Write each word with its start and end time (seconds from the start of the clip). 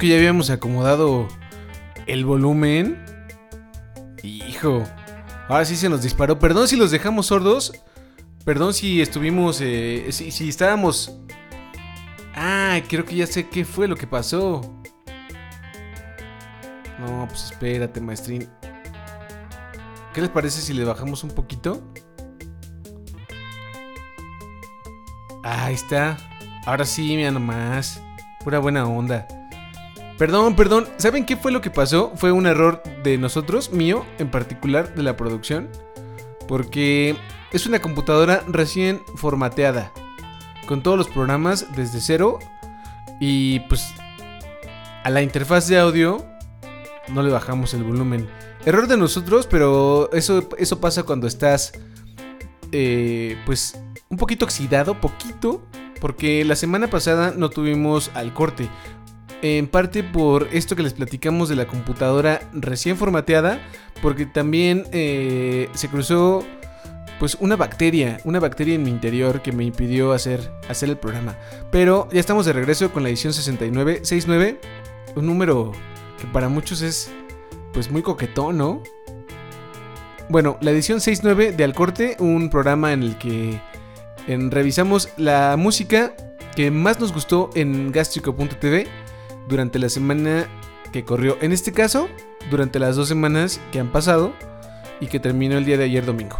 que 0.00 0.08
ya 0.08 0.16
habíamos 0.16 0.48
acomodado 0.48 1.28
el 2.06 2.24
volumen. 2.24 3.04
Hijo, 4.22 4.82
ahora 5.46 5.66
sí 5.66 5.76
se 5.76 5.90
nos 5.90 6.02
disparó. 6.02 6.38
Perdón 6.38 6.68
si 6.68 6.76
los 6.76 6.90
dejamos 6.90 7.26
sordos. 7.26 7.74
Perdón 8.46 8.72
si 8.72 9.02
estuvimos, 9.02 9.60
eh, 9.60 10.06
si, 10.10 10.30
si 10.30 10.48
estábamos... 10.48 11.18
Ah, 12.34 12.80
creo 12.88 13.04
que 13.04 13.14
ya 13.14 13.26
sé 13.26 13.48
qué 13.50 13.66
fue 13.66 13.86
lo 13.86 13.94
que 13.94 14.06
pasó. 14.06 14.62
No, 16.98 17.26
pues 17.28 17.44
espérate, 17.44 18.00
maestrín. 18.00 18.48
¿Qué 20.14 20.22
les 20.22 20.30
parece 20.30 20.62
si 20.62 20.72
le 20.72 20.84
bajamos 20.84 21.22
un 21.24 21.30
poquito? 21.30 21.82
Ahí 25.44 25.74
está. 25.74 26.16
Ahora 26.64 26.86
sí, 26.86 27.16
mira 27.16 27.30
nomás. 27.30 28.02
Pura 28.42 28.58
buena 28.58 28.86
onda. 28.86 29.26
Perdón, 30.20 30.54
perdón. 30.54 30.86
¿Saben 30.98 31.24
qué 31.24 31.34
fue 31.38 31.50
lo 31.50 31.62
que 31.62 31.70
pasó? 31.70 32.12
Fue 32.14 32.30
un 32.30 32.44
error 32.44 32.82
de 33.02 33.16
nosotros, 33.16 33.72
mío 33.72 34.04
en 34.18 34.30
particular, 34.30 34.94
de 34.94 35.02
la 35.02 35.16
producción. 35.16 35.70
Porque 36.46 37.16
es 37.52 37.64
una 37.64 37.80
computadora 37.80 38.44
recién 38.46 39.00
formateada. 39.16 39.94
Con 40.68 40.82
todos 40.82 40.98
los 40.98 41.08
programas 41.08 41.68
desde 41.74 42.02
cero. 42.02 42.38
Y 43.18 43.60
pues 43.60 43.94
a 45.04 45.08
la 45.08 45.22
interfaz 45.22 45.68
de 45.68 45.78
audio 45.78 46.22
no 47.08 47.22
le 47.22 47.30
bajamos 47.30 47.72
el 47.72 47.82
volumen. 47.82 48.28
Error 48.66 48.88
de 48.88 48.98
nosotros, 48.98 49.46
pero 49.46 50.12
eso, 50.12 50.46
eso 50.58 50.80
pasa 50.80 51.02
cuando 51.04 51.28
estás 51.28 51.72
eh, 52.72 53.38
pues 53.46 53.82
un 54.10 54.18
poquito 54.18 54.44
oxidado, 54.44 55.00
poquito. 55.00 55.62
Porque 55.98 56.44
la 56.44 56.56
semana 56.56 56.88
pasada 56.88 57.32
no 57.34 57.48
tuvimos 57.48 58.10
al 58.12 58.34
corte. 58.34 58.68
En 59.42 59.68
parte 59.68 60.02
por 60.02 60.48
esto 60.52 60.76
que 60.76 60.82
les 60.82 60.92
platicamos 60.92 61.48
de 61.48 61.56
la 61.56 61.66
computadora 61.66 62.40
recién 62.52 62.96
formateada. 62.96 63.60
Porque 64.02 64.26
también 64.26 64.84
eh, 64.92 65.68
se 65.74 65.88
cruzó 65.88 66.44
pues 67.18 67.36
una 67.38 67.54
bacteria, 67.54 68.18
una 68.24 68.40
bacteria 68.40 68.74
en 68.74 68.82
mi 68.82 68.90
interior 68.90 69.42
que 69.42 69.52
me 69.52 69.62
impidió 69.64 70.12
hacer, 70.12 70.50
hacer 70.68 70.88
el 70.88 70.96
programa. 70.96 71.36
Pero 71.70 72.08
ya 72.10 72.18
estamos 72.18 72.46
de 72.46 72.54
regreso 72.54 72.90
con 72.92 73.02
la 73.02 73.10
edición 73.10 73.34
69, 73.34 74.00
69, 74.02 74.58
un 75.16 75.26
número 75.26 75.72
que 76.18 76.26
para 76.28 76.48
muchos 76.48 76.80
es 76.80 77.10
pues 77.74 77.90
muy 77.90 78.00
coquetón, 78.00 78.56
¿no? 78.56 78.82
Bueno, 80.30 80.56
la 80.62 80.70
edición 80.70 81.00
69 81.00 81.52
de 81.52 81.64
Al 81.64 81.74
Corte, 81.74 82.16
un 82.20 82.48
programa 82.48 82.92
en 82.94 83.02
el 83.02 83.18
que 83.18 83.60
revisamos 84.26 85.10
la 85.18 85.56
música 85.58 86.14
que 86.56 86.70
más 86.70 87.00
nos 87.00 87.12
gustó 87.12 87.50
en 87.54 87.92
gastrico.tv 87.92 88.86
durante 89.50 89.78
la 89.78 89.88
semana 89.88 90.48
que 90.92 91.04
corrió. 91.04 91.36
En 91.42 91.52
este 91.52 91.72
caso, 91.72 92.08
durante 92.50 92.78
las 92.78 92.96
dos 92.96 93.08
semanas 93.08 93.60
que 93.72 93.80
han 93.80 93.92
pasado 93.92 94.32
y 95.00 95.08
que 95.08 95.20
terminó 95.20 95.58
el 95.58 95.64
día 95.64 95.76
de 95.76 95.84
ayer 95.84 96.06
domingo. 96.06 96.38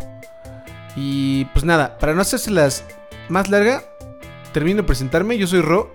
Y 0.97 1.45
pues 1.47 1.65
nada, 1.65 1.99
para 1.99 2.15
no 2.15 2.23
las 2.49 2.85
más 3.29 3.49
larga, 3.49 3.85
termino 4.53 4.83
de 4.83 4.87
presentarme. 4.87 5.37
Yo 5.39 5.47
soy 5.47 5.61
Ro, 5.61 5.95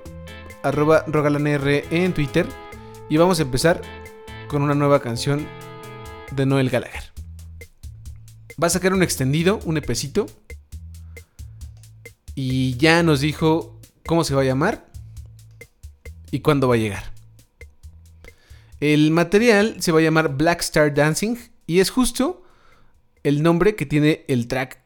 arroba 0.63 1.03
rogalanr 1.07 1.83
en 1.89 2.13
Twitter. 2.13 2.45
Y 3.09 3.17
vamos 3.17 3.39
a 3.39 3.43
empezar 3.43 3.81
con 4.47 4.61
una 4.61 4.73
nueva 4.73 4.99
canción 4.99 5.47
de 6.31 6.45
Noel 6.45 6.69
Gallagher. 6.69 7.11
Va 8.61 8.67
a 8.67 8.71
sacar 8.71 8.93
un 8.93 9.03
extendido, 9.03 9.59
un 9.65 9.77
epecito. 9.77 10.25
Y 12.33 12.75
ya 12.77 13.03
nos 13.03 13.21
dijo 13.21 13.79
cómo 14.05 14.23
se 14.23 14.35
va 14.35 14.41
a 14.41 14.45
llamar 14.45 14.85
y 16.35 16.41
cuándo 16.41 16.67
va 16.67 16.75
a 16.75 16.77
llegar. 16.77 17.13
El 18.81 19.09
material 19.11 19.77
se 19.79 19.93
va 19.93 19.99
a 19.99 20.01
llamar 20.01 20.35
Black 20.35 20.59
Star 20.59 20.93
Dancing 20.93 21.37
y 21.65 21.79
es 21.79 21.89
justo 21.89 22.43
el 23.23 23.41
nombre 23.41 23.77
que 23.77 23.85
tiene 23.85 24.25
el 24.27 24.49
track 24.49 24.81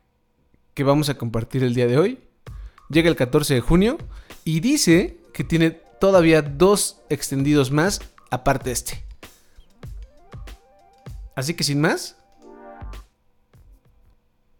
que 0.76 0.84
vamos 0.84 1.10
a 1.10 1.18
compartir 1.18 1.64
el 1.64 1.74
día 1.74 1.88
de 1.88 1.98
hoy. 1.98 2.20
Llega 2.90 3.10
el 3.10 3.16
14 3.16 3.56
de 3.56 3.62
junio 3.62 3.98
y 4.46 4.60
dice 4.60 5.18
que 5.34 5.44
tiene 5.44 5.72
todavía 5.72 6.44
dos 6.44 7.02
extendidos 7.10 7.72
más 7.72 8.00
aparte 8.30 8.66
de 8.66 8.74
este. 8.74 9.04
Así 11.36 11.56
que 11.56 11.64
sin 11.64 11.82
más, 11.82 12.16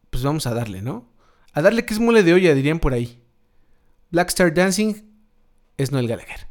pues 0.10 0.24
vamos 0.24 0.48
a 0.48 0.56
darle, 0.56 0.82
¿no? 0.82 1.06
A 1.54 1.62
darle 1.62 1.86
que 1.86 1.94
es 1.94 2.00
mole 2.00 2.24
de 2.24 2.34
olla, 2.34 2.56
dirían 2.56 2.80
por 2.80 2.94
ahí. 2.94 3.22
Black 4.10 4.30
Star 4.30 4.52
Dancing 4.52 4.96
es 5.78 5.92
Noel 5.92 6.08
Gallagher. 6.08 6.49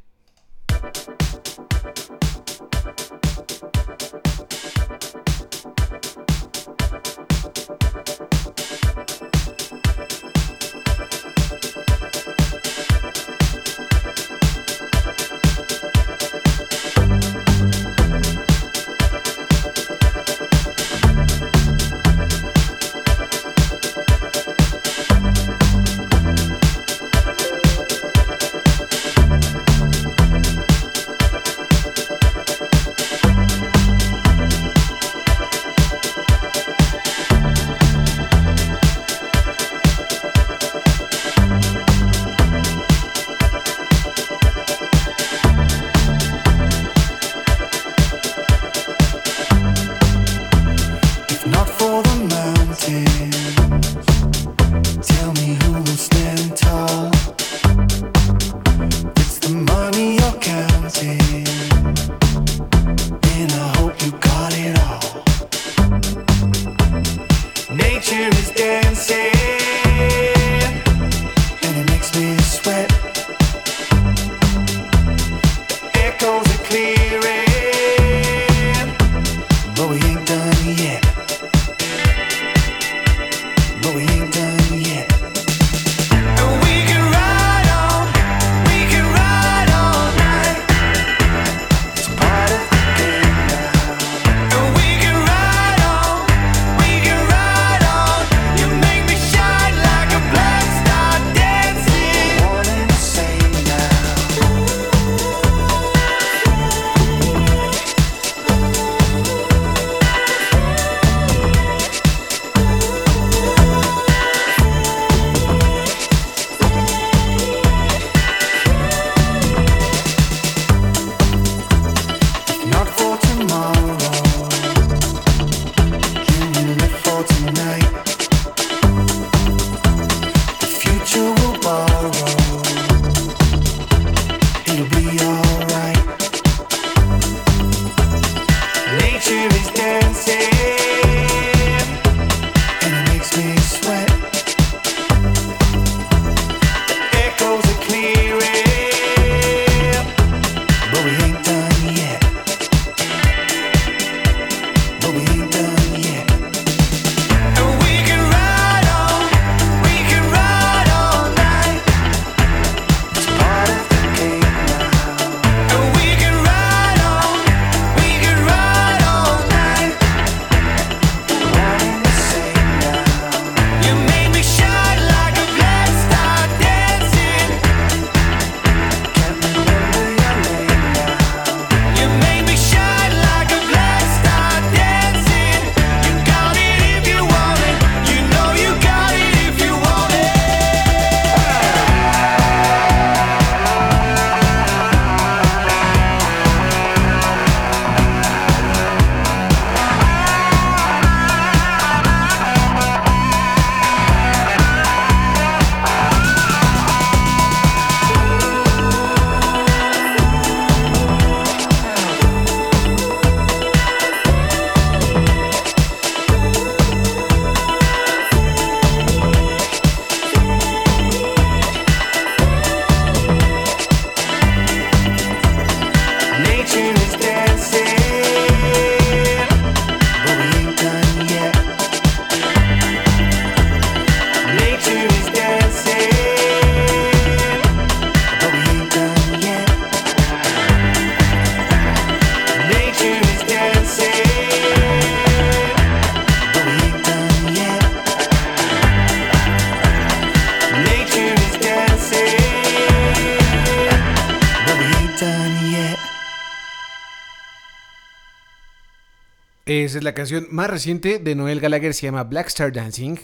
Es 259.99 260.05
la 260.05 260.15
canción 260.15 260.47
más 260.50 260.71
reciente 260.71 261.19
de 261.19 261.35
Noel 261.35 261.61
Gallagher, 261.61 261.93
se 261.93 262.06
llama 262.06 262.25
Black 262.25 262.47
Star 262.47 262.73
Dancing 262.73 263.17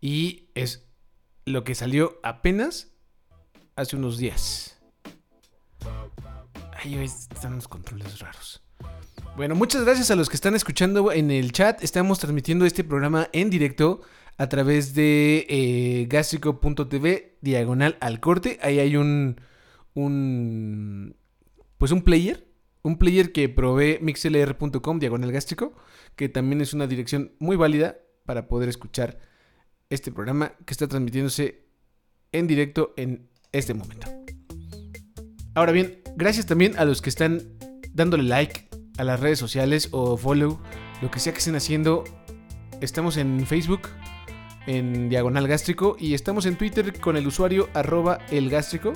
y 0.00 0.48
es 0.54 0.86
lo 1.44 1.64
que 1.64 1.74
salió 1.74 2.20
apenas 2.22 2.92
hace 3.74 3.96
unos 3.96 4.18
días. 4.18 4.80
Ahí 6.74 6.94
están 6.96 7.56
los 7.56 7.68
controles 7.68 8.20
raros. 8.20 8.62
Bueno, 9.36 9.54
muchas 9.54 9.84
gracias 9.84 10.10
a 10.10 10.16
los 10.16 10.28
que 10.28 10.36
están 10.36 10.54
escuchando 10.54 11.10
en 11.12 11.30
el 11.30 11.52
chat. 11.52 11.82
Estamos 11.82 12.18
transmitiendo 12.20 12.66
este 12.66 12.84
programa 12.84 13.28
en 13.32 13.50
directo 13.50 14.02
a 14.38 14.48
través 14.48 14.94
de 14.94 15.46
eh, 15.48 16.06
gastrico.tv 16.08 17.38
diagonal 17.40 17.96
al 18.00 18.20
corte. 18.20 18.58
Ahí 18.62 18.78
hay 18.78 18.96
un, 18.96 19.40
un, 19.94 21.16
pues 21.78 21.90
un 21.90 22.02
player 22.02 22.52
un 22.82 22.98
player 22.98 23.32
que 23.32 23.48
provee 23.48 23.98
mixlr.com 24.00 24.98
diagonal 24.98 25.32
gástrico, 25.32 25.72
que 26.16 26.28
también 26.28 26.60
es 26.60 26.74
una 26.74 26.86
dirección 26.86 27.32
muy 27.38 27.56
válida 27.56 27.98
para 28.24 28.48
poder 28.48 28.68
escuchar 28.68 29.18
este 29.90 30.12
programa 30.12 30.54
que 30.64 30.72
está 30.72 30.88
transmitiéndose 30.88 31.66
en 32.32 32.46
directo 32.46 32.94
en 32.96 33.28
este 33.52 33.74
momento. 33.74 34.08
Ahora 35.54 35.72
bien, 35.72 36.02
gracias 36.16 36.46
también 36.46 36.78
a 36.78 36.84
los 36.84 37.02
que 37.02 37.10
están 37.10 37.42
dándole 37.92 38.22
like 38.22 38.68
a 38.98 39.04
las 39.04 39.20
redes 39.20 39.38
sociales 39.38 39.88
o 39.92 40.16
follow, 40.16 40.60
lo 41.02 41.10
que 41.10 41.20
sea 41.20 41.32
que 41.32 41.40
estén 41.40 41.56
haciendo. 41.56 42.04
Estamos 42.80 43.16
en 43.16 43.46
Facebook, 43.46 43.82
en 44.66 45.08
Diagonal 45.08 45.46
Gástrico, 45.46 45.96
y 45.98 46.14
estamos 46.14 46.46
en 46.46 46.56
Twitter 46.56 46.98
con 47.00 47.16
el 47.16 47.26
usuario 47.26 47.68
arroba 47.74 48.18
elgástrico. 48.30 48.92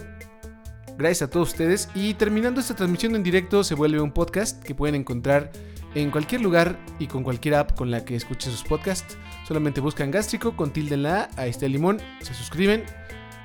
Gracias 0.97 1.29
a 1.29 1.31
todos 1.31 1.51
ustedes. 1.51 1.91
Y 1.95 2.15
terminando 2.15 2.61
esta 2.61 2.75
transmisión 2.75 3.15
en 3.17 3.23
directo, 3.23 3.63
se 3.65 3.75
vuelve 3.75 4.01
un 4.01 4.13
podcast 4.13 4.63
que 4.63 4.75
pueden 4.75 4.95
encontrar 4.95 5.53
en 5.97 6.11
cualquier 6.11 6.43
lugar 6.43 6.79
y 6.99 7.07
con 7.07 7.23
cualquier 7.23 7.55
app 7.55 7.75
con 7.75 7.91
la 7.91 8.05
que 8.05 8.17
escuchen 8.17 8.53
sus 8.53 8.63
podcasts. 8.63 9.17
Solamente 9.49 9.81
buscan 9.81 10.11
gástrico 10.11 10.55
con 10.55 10.71
tilde 10.71 10.95
en 10.95 11.05
la 11.05 11.23
A, 11.23 11.41
ahí 11.41 11.51
está 11.51 11.65
el 11.65 11.73
limón, 11.73 12.03
se 12.21 12.35
suscriben 12.35 12.85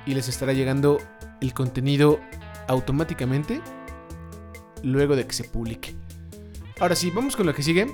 y 0.04 0.12
les 0.12 0.28
estará 0.28 0.52
llegando 0.52 0.98
el 1.40 1.54
contenido 1.54 2.20
automáticamente 2.68 3.62
luego 4.82 5.16
de 5.16 5.26
que 5.26 5.32
se 5.32 5.44
publique. 5.44 5.94
Ahora 6.78 6.94
sí, 6.94 7.10
vamos 7.10 7.36
con 7.36 7.46
lo 7.46 7.54
que 7.54 7.62
sigue. 7.62 7.86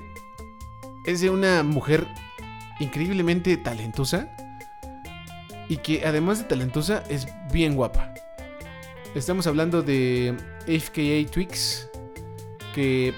Es 1.07 1.21
de 1.21 1.31
una 1.31 1.63
mujer 1.63 2.09
increíblemente 2.81 3.57
talentosa 3.59 4.29
y 5.69 5.77
que 5.77 6.05
además 6.05 6.39
de 6.39 6.45
talentosa 6.45 7.05
es 7.09 7.29
bien 7.53 7.77
guapa. 7.77 8.13
Estamos 9.15 9.47
hablando 9.47 9.83
de 9.83 10.35
FKA 10.67 11.31
Twix, 11.31 11.89
que 12.75 13.15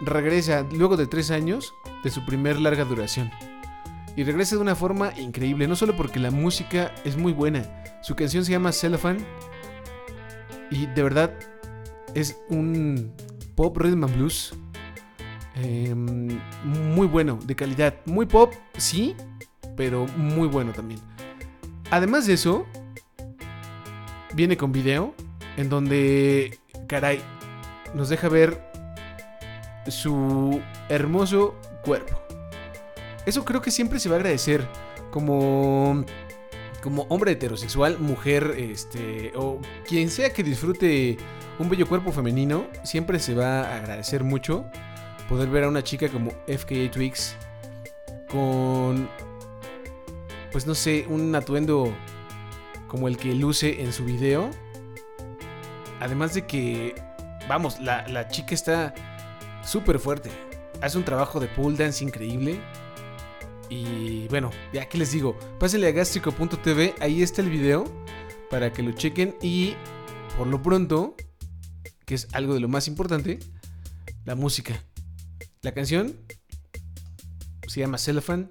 regresa 0.00 0.66
luego 0.72 0.96
de 0.96 1.06
tres 1.06 1.30
años 1.30 1.74
de 2.02 2.10
su 2.10 2.24
primer 2.24 2.60
larga 2.60 2.84
duración. 2.84 3.30
Y 4.16 4.22
regresa 4.24 4.56
de 4.56 4.62
una 4.62 4.76
forma 4.76 5.12
increíble, 5.18 5.66
no 5.66 5.74
solo 5.76 5.96
porque 5.96 6.20
la 6.20 6.30
música 6.30 6.94
es 7.04 7.16
muy 7.16 7.32
buena, 7.32 7.82
su 8.02 8.14
canción 8.14 8.44
se 8.44 8.52
llama 8.52 8.70
Cellophane 8.70 9.24
y 10.70 10.86
de 10.86 11.02
verdad 11.02 11.34
es 12.14 12.38
un 12.48 13.12
pop 13.54 13.76
rhythm 13.76 14.04
and 14.04 14.16
blues 14.16 14.54
em, 15.56 16.38
muy 16.64 17.06
bueno, 17.06 17.38
de 17.44 17.54
calidad. 17.54 17.94
Muy 18.06 18.26
pop, 18.26 18.52
sí, 18.76 19.14
pero 19.76 20.06
muy 20.16 20.48
bueno 20.48 20.72
también. 20.72 21.00
Además 21.90 22.26
de 22.26 22.34
eso, 22.34 22.66
viene 24.34 24.56
con 24.56 24.72
video 24.72 25.14
en 25.56 25.68
donde, 25.68 26.58
caray, 26.88 27.20
nos 27.94 28.08
deja 28.08 28.28
ver 28.28 28.73
su 29.88 30.60
hermoso 30.88 31.54
cuerpo. 31.82 32.20
Eso 33.26 33.44
creo 33.44 33.62
que 33.62 33.70
siempre 33.70 33.98
se 33.98 34.08
va 34.08 34.16
a 34.16 34.18
agradecer 34.18 34.66
como 35.10 36.04
como 36.82 37.06
hombre 37.08 37.32
heterosexual, 37.32 37.98
mujer, 37.98 38.56
este 38.58 39.32
o 39.34 39.58
quien 39.86 40.10
sea 40.10 40.32
que 40.32 40.42
disfrute 40.42 41.16
un 41.58 41.70
bello 41.70 41.86
cuerpo 41.86 42.12
femenino, 42.12 42.66
siempre 42.82 43.18
se 43.18 43.34
va 43.34 43.62
a 43.62 43.76
agradecer 43.76 44.22
mucho 44.22 44.66
poder 45.28 45.48
ver 45.48 45.64
a 45.64 45.68
una 45.68 45.82
chica 45.82 46.08
como 46.08 46.32
FKA 46.46 46.90
Twix 46.90 47.36
con 48.28 49.08
pues 50.52 50.66
no 50.66 50.74
sé, 50.74 51.06
un 51.08 51.34
atuendo 51.34 51.92
como 52.86 53.08
el 53.08 53.16
que 53.16 53.34
luce 53.34 53.82
en 53.82 53.92
su 53.92 54.04
video 54.04 54.50
Además 56.00 56.34
de 56.34 56.46
que, 56.46 56.94
vamos, 57.48 57.80
la, 57.80 58.28
chica 58.28 58.54
está 58.54 58.94
súper 59.66 59.98
fuerte. 59.98 60.30
Hace 60.80 60.98
un 60.98 61.04
trabajo 61.04 61.40
de 61.40 61.48
pole 61.48 61.76
dance 61.76 62.04
increíble. 62.04 62.60
Y 63.68 64.28
bueno, 64.28 64.50
ya 64.72 64.88
que 64.88 64.98
les 64.98 65.12
digo, 65.12 65.38
pásenle 65.58 65.88
a 65.88 65.92
gastrico.tv, 65.92 66.94
ahí 67.00 67.22
está 67.22 67.42
el 67.42 67.50
video 67.50 67.84
para 68.50 68.72
que 68.72 68.82
lo 68.82 68.92
chequen 68.92 69.34
y 69.40 69.74
por 70.36 70.46
lo 70.46 70.62
pronto, 70.62 71.16
que 72.04 72.14
es 72.14 72.28
algo 72.32 72.54
de 72.54 72.60
lo 72.60 72.68
más 72.68 72.88
importante, 72.88 73.38
la 74.24 74.34
música. 74.34 74.84
La 75.62 75.72
canción 75.72 76.16
se 77.66 77.80
llama 77.80 77.98
Cellophane 77.98 78.48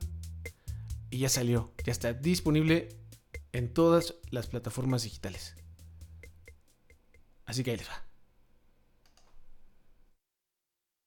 y 1.10 1.20
ya 1.20 1.29
salió, 1.29 1.74
ya 1.86 1.91
está 1.91 2.13
disponible 2.13 2.89
en 3.51 3.72
todas 3.72 4.15
las 4.32 4.48
plataformas 4.48 5.03
digitales. 5.03 5.55
Así 7.46 7.63
que 7.63 7.72
ahí 7.72 7.77
les 7.77 7.88
va. 7.88 8.12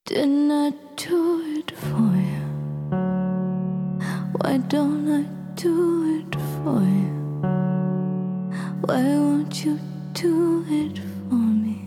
Didn't 0.06 0.52
I 0.52 0.70
do 0.94 1.42
it 1.58 1.72
for 1.72 2.14
you? 2.30 2.46
Why 4.38 4.58
don't 4.68 5.10
I 5.10 5.24
do 5.56 6.20
it 6.20 6.32
for 6.62 6.80
you? 6.80 7.12
Why 8.86 9.02
won't 9.02 9.64
you 9.64 9.80
do 10.12 10.64
it 10.68 11.00
for 11.28 11.34
me? 11.34 11.78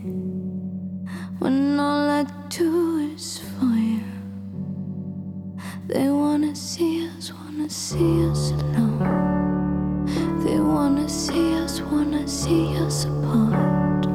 When 1.38 1.80
all 1.80 2.10
I 2.10 2.26
do 2.50 2.98
is 3.14 3.38
for 3.38 3.74
you. 3.74 4.04
They 5.86 6.10
wanna 6.10 6.54
see 6.54 7.08
us, 7.16 7.32
wanna 7.32 7.70
see 7.70 8.26
us 8.28 8.50
alone. 8.50 10.04
They 10.44 10.60
wanna 10.60 11.08
see 11.08 11.54
us, 11.54 11.80
wanna 11.80 12.28
see 12.28 12.76
us 12.76 13.06
apart. 13.06 14.06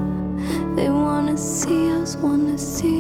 They 0.76 0.92
wanna 0.92 1.36
see 1.36 1.90
us, 1.90 2.16
wanna 2.18 2.56
see 2.60 2.95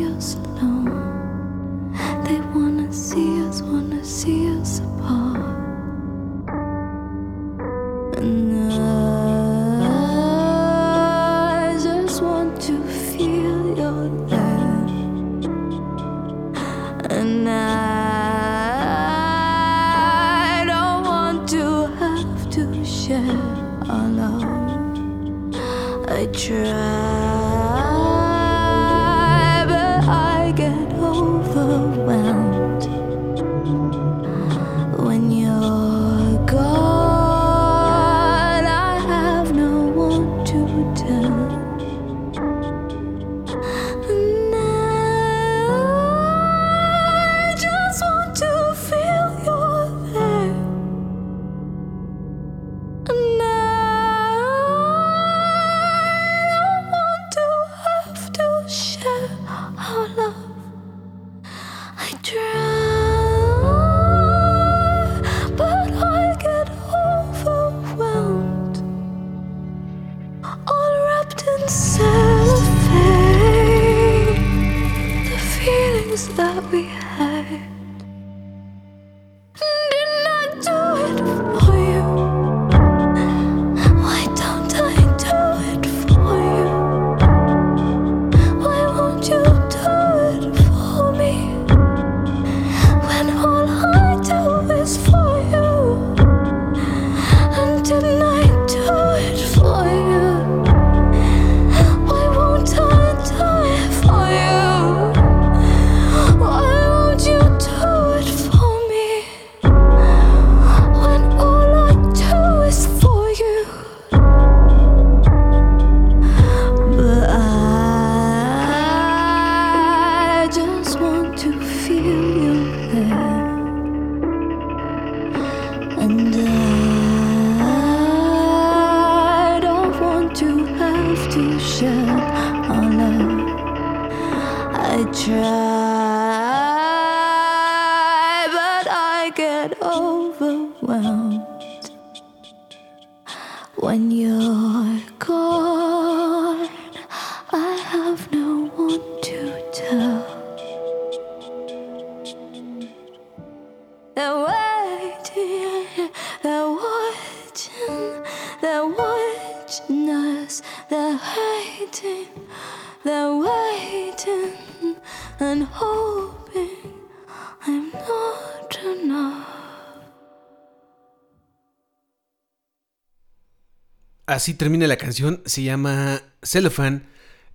Así 174.35 174.53
termina 174.53 174.85
la 174.85 174.97
canción, 174.97 175.41
se 175.45 175.63
llama 175.63 176.21
Cellophane 176.43 177.03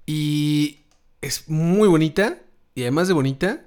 y 0.06 0.87
es 1.20 1.46
muy 1.46 1.87
bonita 1.88 2.38
y 2.75 2.80
además 2.80 3.06
de 3.06 3.12
bonita, 3.12 3.66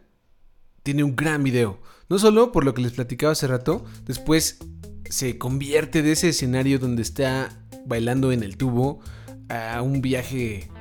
tiene 0.82 1.04
un 1.04 1.16
gran 1.16 1.44
video. 1.44 1.80
No 2.10 2.18
solo 2.18 2.52
por 2.52 2.66
lo 2.66 2.74
que 2.74 2.82
les 2.82 2.94
platicaba 2.94 3.34
hace 3.34 3.46
rato, 3.46 3.86
después 4.08 4.58
se 5.08 5.38
convierte 5.38 6.02
de 6.02 6.14
ese 6.14 6.30
escenario 6.30 6.80
donde 6.80 7.04
está 7.04 7.52
bailando 7.86 8.32
en 8.32 8.42
el 8.42 8.58
tubo 8.58 9.00
a 9.48 9.84
un 9.84 10.02
viaje 10.02 10.72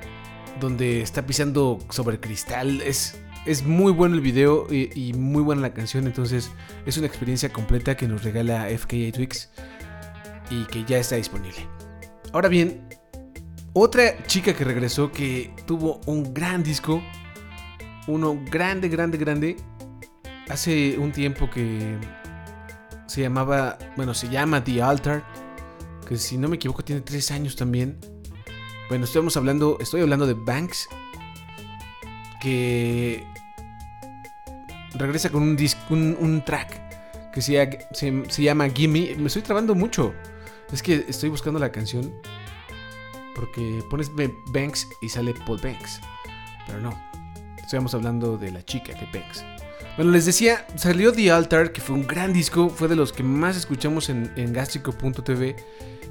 donde 0.59 1.03
está 1.03 1.27
pisando 1.27 1.81
sobre 1.91 2.19
cristal. 2.19 2.81
Es, 2.81 3.15
es 3.45 3.63
muy 3.63 3.93
bueno 3.93 4.15
el 4.15 4.23
video 4.23 4.69
y, 4.71 4.89
y 4.99 5.13
muy 5.13 5.43
buena 5.43 5.61
la 5.61 5.75
canción, 5.75 6.07
entonces 6.07 6.51
es 6.87 6.97
una 6.97 7.09
experiencia 7.09 7.53
completa 7.53 7.95
que 7.95 8.09
nos 8.09 8.25
regala 8.25 8.71
FKA 8.71 9.13
Twix 9.13 9.51
y 10.49 10.65
que 10.65 10.83
ya 10.87 10.97
está 10.97 11.17
disponible. 11.17 11.82
Ahora 12.33 12.49
bien, 12.49 12.89
otra 13.73 14.23
chica 14.27 14.55
que 14.55 14.65
regresó 14.65 15.13
que 15.13 15.55
tuvo 15.67 16.01
un 16.07 16.33
gran 16.33 16.63
disco, 16.63 17.03
uno 18.07 18.41
grande, 18.51 18.89
grande, 18.89 19.19
grande, 19.19 19.57
hace 20.49 20.99
un 20.99 21.13
tiempo 21.13 21.51
que 21.51 21.99
se 23.07 23.23
llamaba, 23.23 23.79
bueno, 23.97 24.15
se 24.15 24.29
llama 24.29 24.65
The 24.65 24.83
Altar, 24.83 25.25
que 26.09 26.17
si 26.17 26.39
no 26.39 26.49
me 26.49 26.57
equivoco 26.57 26.83
tiene 26.83 27.03
tres 27.03 27.31
años 27.31 27.57
también. 27.57 27.99
Bueno, 28.89 29.05
estamos 29.05 29.37
hablando, 29.37 29.79
estoy 29.81 30.01
hablando 30.01 30.27
de 30.27 30.35
Banks, 30.35 30.89
que 32.41 33.25
regresa 34.95 35.31
con 35.31 35.43
un, 35.43 35.57
disc, 35.57 35.79
un, 35.91 36.17
un 36.19 36.45
track 36.45 36.83
que 37.33 37.41
se, 37.41 38.43
llama 38.43 38.69
Gimme. 38.69 39.17
Me 39.17 39.27
estoy 39.27 39.43
trabando 39.43 39.75
mucho. 39.75 40.15
Es 40.73 40.83
que 40.83 41.05
estoy 41.09 41.29
buscando 41.29 41.61
la 41.61 41.71
canción 41.71 42.13
porque 43.35 43.83
pones 43.91 44.11
Banks 44.53 44.89
y 45.01 45.09
sale 45.09 45.35
Paul 45.47 45.61
Banks. 45.63 46.01
Pero 46.67 46.81
no, 46.81 46.99
estamos 47.59 47.95
hablando 47.95 48.37
de 48.37 48.51
la 48.51 48.65
chica 48.65 48.93
de 48.95 49.07
Banks. 49.19 49.45
Bueno, 49.97 50.13
les 50.13 50.25
decía, 50.25 50.67
salió 50.77 51.13
The 51.13 51.31
Altar, 51.31 51.73
que 51.73 51.83
fue 51.83 51.95
un 51.97 52.07
gran 52.07 52.33
disco, 52.33 52.71
fue 52.71 52.89
de 52.89 52.97
los 52.97 53.13
que 53.13 53.23
más 53.23 53.57
escuchamos 53.57 54.09
en, 54.09 54.33
en. 54.37 54.55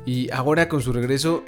Y 0.06 0.32
ahora 0.32 0.70
con 0.70 0.82
su 0.82 0.94
regreso 0.94 1.44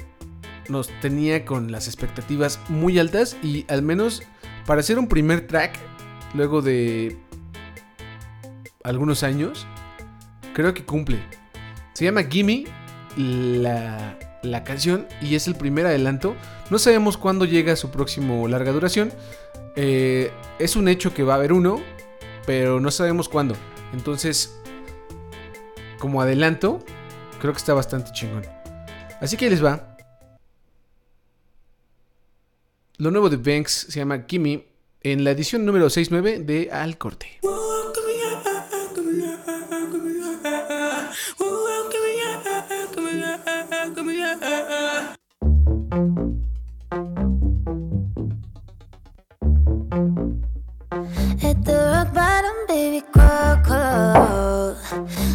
nos 0.70 0.88
tenía 1.01 1.46
con 1.46 1.72
las 1.72 1.88
expectativas 1.88 2.60
muy 2.70 2.98
altas. 2.98 3.38
Y 3.43 3.65
al 3.67 3.84
menos 3.84 4.24
para 4.65 4.79
hacer 4.79 4.98
un 4.98 5.08
primer 5.08 5.46
track, 5.46 5.77
luego 6.34 6.63
de 6.63 7.17
algunos 8.84 9.22
años, 9.22 9.67
creo 10.53 10.74
que 10.74 10.84
cumple. 10.84 11.20
Se 11.93 12.05
llama 12.05 12.24
Gimme, 12.24 12.65
la, 13.17 14.17
la 14.41 14.63
canción, 14.63 15.08
y 15.22 15.36
es 15.36 15.48
el 15.48 15.55
primer 15.55 15.86
adelanto. 15.86 16.36
No 16.70 16.79
sabemos 16.79 17.17
cuándo 17.17 17.46
llega 17.46 17.75
su 17.75 17.89
próximo 17.89 18.48
larga 18.48 18.72
duración. 18.72 19.12
Eh, 19.75 20.32
es 20.60 20.75
un 20.75 20.88
hecho 20.88 21.13
que 21.13 21.24
va 21.24 21.34
a 21.34 21.38
haber 21.38 21.53
uno, 21.53 21.82
pero 22.46 22.79
no 22.79 22.91
sabemos 22.91 23.29
cuándo. 23.29 23.55
Entonces, 23.93 24.60
como 26.00 26.22
adelanto, 26.22 26.84
creo 27.39 27.53
que 27.53 27.60
está 27.60 27.74
bastante 27.74 28.12
chingón. 28.12 28.46
Así 29.22 29.38
que 29.38 29.46
ahí 29.46 29.51
les 29.51 29.63
va. 29.63 29.96
Lo 32.98 33.10
nuevo 33.10 33.29
de 33.29 33.38
Banks 33.38 33.88
se 33.89 34.00
llama 34.00 34.25
Gimme 34.27 34.67
en 35.01 35.24
la 35.24 35.32
edición 35.32 35.65
número 35.65 35.89
69 35.89 36.39
de 36.39 36.70
Al 36.72 36.98
Corte. 36.98 37.39
At 44.33 44.41
the 51.63 51.75
rock 51.93 52.13
bottom, 52.15 52.55
baby, 52.67 53.01
crawl, 53.11 53.57
crawl. 53.57 54.75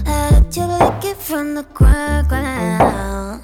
I 0.04 0.30
let 0.32 0.56
you 0.56 0.64
lick 0.64 1.04
it 1.04 1.16
from 1.16 1.54
the 1.54 1.62
ground, 1.62 2.28
ground. 2.28 3.42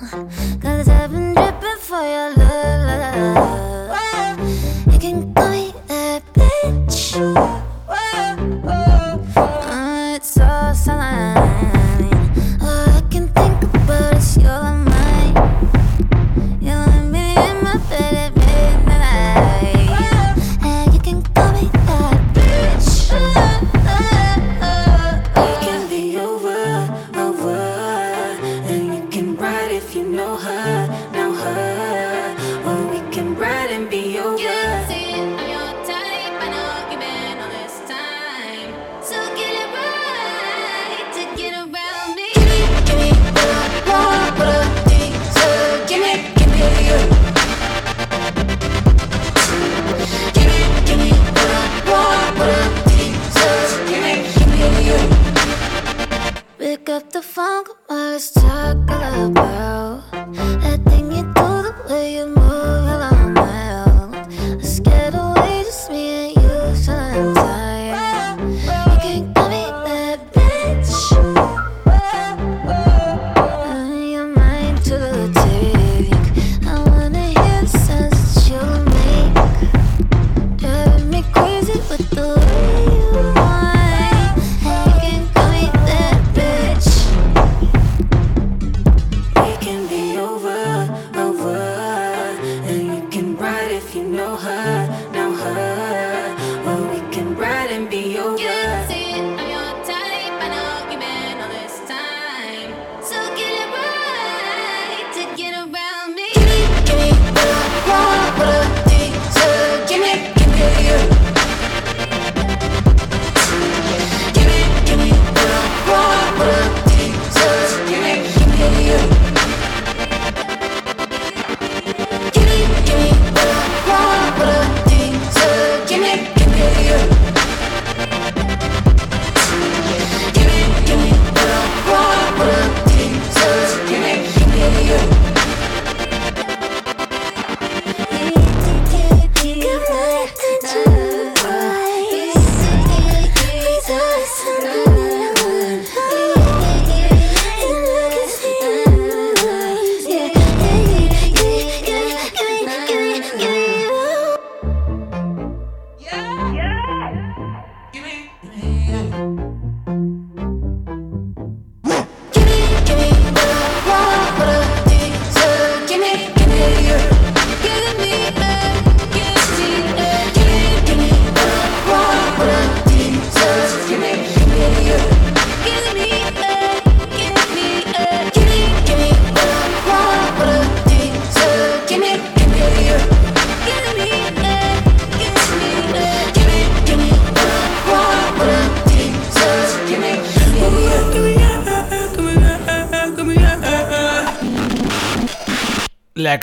Cause 0.61 0.89
I've 0.89 1.13
been 1.13 1.35
dripping 1.35 1.79
for 1.79 2.03
your 2.03 2.35
love. 2.37 3.74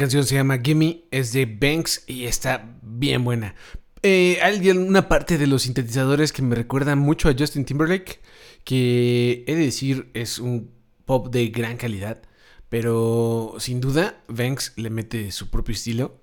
Canción 0.02 0.26
se 0.26 0.34
llama 0.34 0.58
Gimme, 0.58 1.04
es 1.12 1.32
de 1.32 1.46
Banks 1.46 2.06
y 2.08 2.26
está 2.26 2.76
bien 2.82 3.24
buena. 3.24 3.54
Eh, 4.02 4.40
hay 4.42 4.68
una 4.72 5.08
parte 5.08 5.38
de 5.38 5.46
los 5.46 5.62
sintetizadores 5.62 6.34
que 6.34 6.42
me 6.42 6.56
recuerda 6.56 6.96
mucho 6.96 7.30
a 7.30 7.36
Justin 7.38 7.66
Timberlake, 7.66 8.20
que 8.64 9.44
he 9.46 9.54
de 9.54 9.64
decir 9.64 10.10
es 10.16 10.40
un 10.40 10.72
pop 11.06 11.32
de 11.32 11.50
gran 11.50 11.78
calidad, 11.78 12.20
pero 12.68 13.54
sin 13.60 13.80
duda 13.80 14.24
Banks 14.28 14.74
le 14.76 14.90
mete 14.90 15.32
su 15.32 15.52
propio 15.52 15.76
estilo. 15.76 16.20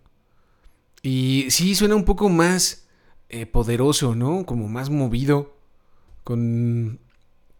Y 1.00 1.46
sí, 1.50 1.76
suena 1.76 1.94
un 1.94 2.04
poco 2.04 2.28
más 2.28 2.88
eh, 3.28 3.46
poderoso, 3.46 4.16
¿no? 4.16 4.44
Como 4.44 4.66
más 4.66 4.90
movido, 4.90 5.56
con, 6.24 6.98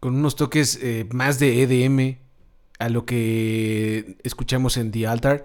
con 0.01 0.17
unos 0.17 0.35
toques 0.35 0.81
eh, 0.83 1.07
más 1.13 1.39
de 1.39 1.63
EDM 1.63 2.19
a 2.81 2.89
lo 2.89 3.07
que 3.07 4.17
escuchamos 4.25 4.77
en 4.79 4.91
The 4.91 5.07
Altar, 5.07 5.45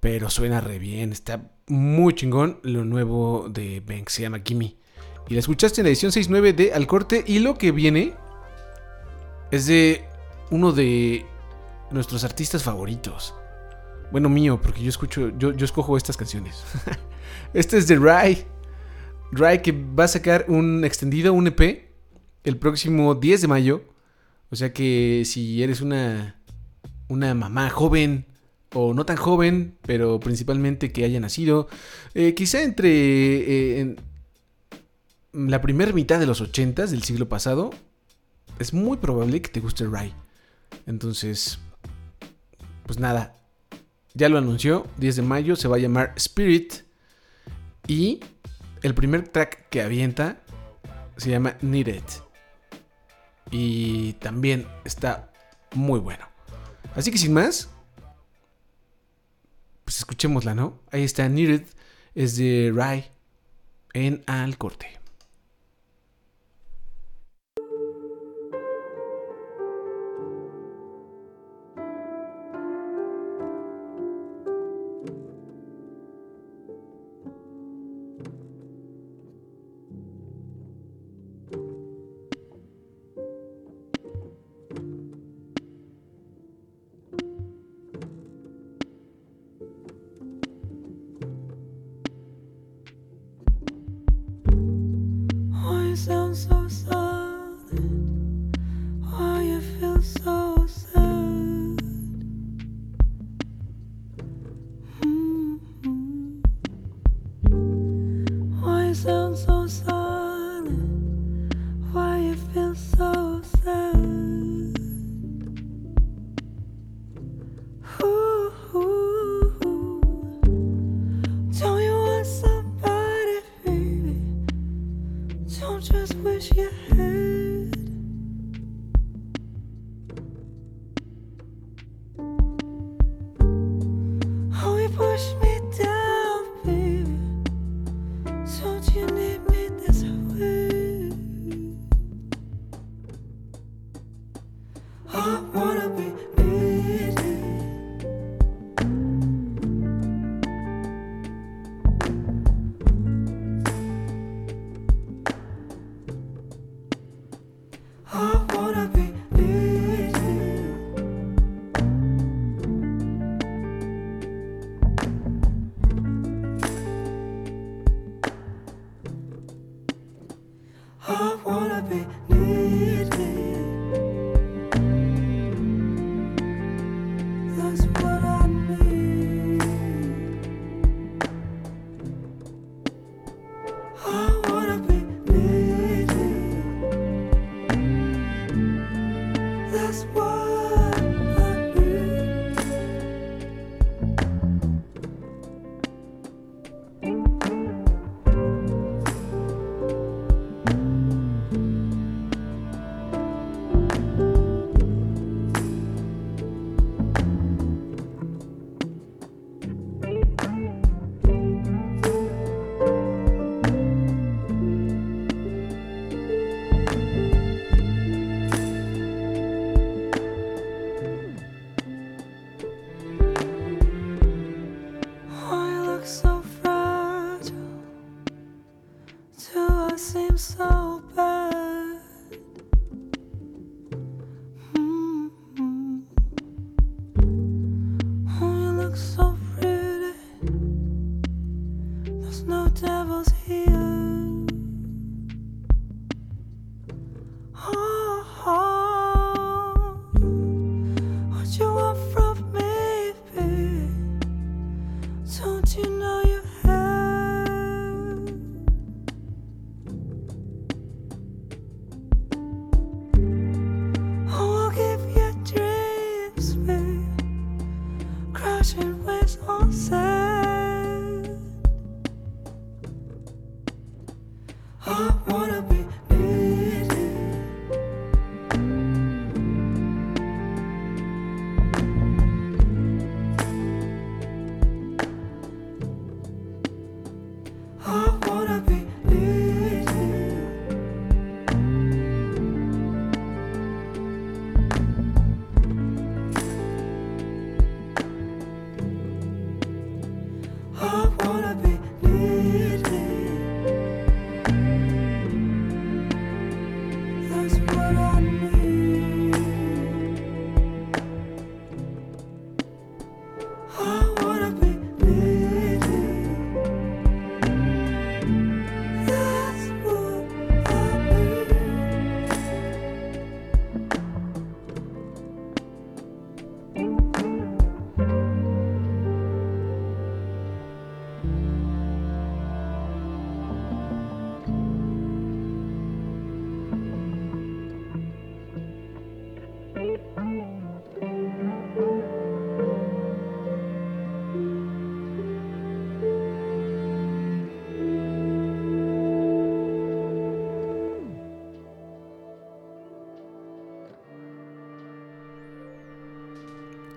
pero 0.00 0.30
suena 0.30 0.60
re 0.60 0.78
bien, 0.78 1.12
está 1.12 1.50
muy 1.66 2.14
chingón 2.14 2.60
lo 2.62 2.84
nuevo 2.84 3.48
de 3.48 3.80
Banks, 3.80 4.14
se 4.14 4.22
llama 4.22 4.40
Gimme. 4.44 4.76
Y 5.28 5.34
la 5.34 5.40
escuchaste 5.40 5.80
en 5.80 5.84
la 5.84 5.90
edición 5.90 6.12
6.9 6.12 6.54
de 6.54 6.72
Al 6.72 6.86
Corte 6.86 7.22
y 7.26 7.40
lo 7.40 7.58
que 7.58 7.72
viene 7.72 8.14
es 9.50 9.66
de 9.66 10.04
uno 10.50 10.72
de 10.72 11.26
nuestros 11.90 12.24
artistas 12.24 12.62
favoritos. 12.62 13.34
Bueno, 14.10 14.30
mío, 14.30 14.58
porque 14.62 14.82
yo 14.82 14.88
escucho, 14.88 15.36
yo, 15.36 15.52
yo 15.52 15.64
escojo 15.64 15.96
estas 15.96 16.16
canciones. 16.16 16.64
este 17.52 17.76
es 17.76 17.86
de 17.88 17.96
Rai. 17.96 18.46
Rai 19.32 19.60
que 19.60 19.72
va 19.72 20.04
a 20.04 20.08
sacar 20.08 20.46
un 20.48 20.84
extendido, 20.84 21.34
un 21.34 21.48
EP, 21.48 21.92
el 22.44 22.56
próximo 22.56 23.14
10 23.14 23.42
de 23.42 23.48
mayo. 23.48 23.84
O 24.50 24.56
sea 24.56 24.72
que 24.72 25.24
si 25.26 25.62
eres 25.62 25.82
una, 25.82 26.40
una 27.08 27.34
mamá 27.34 27.68
joven 27.68 28.27
o 28.74 28.94
no 28.94 29.04
tan 29.06 29.16
joven, 29.16 29.76
pero 29.82 30.20
principalmente 30.20 30.92
que 30.92 31.04
haya 31.04 31.20
nacido, 31.20 31.68
eh, 32.14 32.34
quizá 32.34 32.62
entre 32.62 32.90
eh, 32.90 33.96
la 35.32 35.60
primera 35.60 35.92
mitad 35.92 36.18
de 36.18 36.26
los 36.26 36.40
80 36.40 36.86
del 36.86 37.02
siglo 37.02 37.28
pasado, 37.28 37.70
es 38.58 38.74
muy 38.74 38.96
probable 38.98 39.40
que 39.40 39.50
te 39.50 39.60
guste 39.60 39.86
Rai. 39.86 40.14
Entonces, 40.86 41.58
pues 42.84 42.98
nada, 42.98 43.34
ya 44.14 44.28
lo 44.28 44.38
anunció, 44.38 44.86
10 44.98 45.16
de 45.16 45.22
mayo 45.22 45.56
se 45.56 45.68
va 45.68 45.76
a 45.76 45.80
llamar 45.80 46.12
Spirit 46.16 46.74
y 47.86 48.20
el 48.82 48.94
primer 48.94 49.28
track 49.28 49.68
que 49.70 49.82
avienta 49.82 50.40
se 51.16 51.30
llama 51.30 51.56
Needed. 51.62 52.02
Y 53.50 54.14
también 54.14 54.66
está 54.84 55.30
muy 55.74 56.00
bueno. 56.00 56.26
Así 56.94 57.10
que 57.10 57.18
sin 57.18 57.32
más, 57.32 57.70
pues 59.88 60.00
escuchémosla, 60.00 60.54
¿no? 60.54 60.82
Ahí 60.92 61.02
está 61.02 61.26
Needed, 61.30 61.62
es 62.14 62.36
de 62.36 62.70
Rai 62.74 63.10
en 63.94 64.22
Al 64.26 64.58
Corte. 64.58 64.97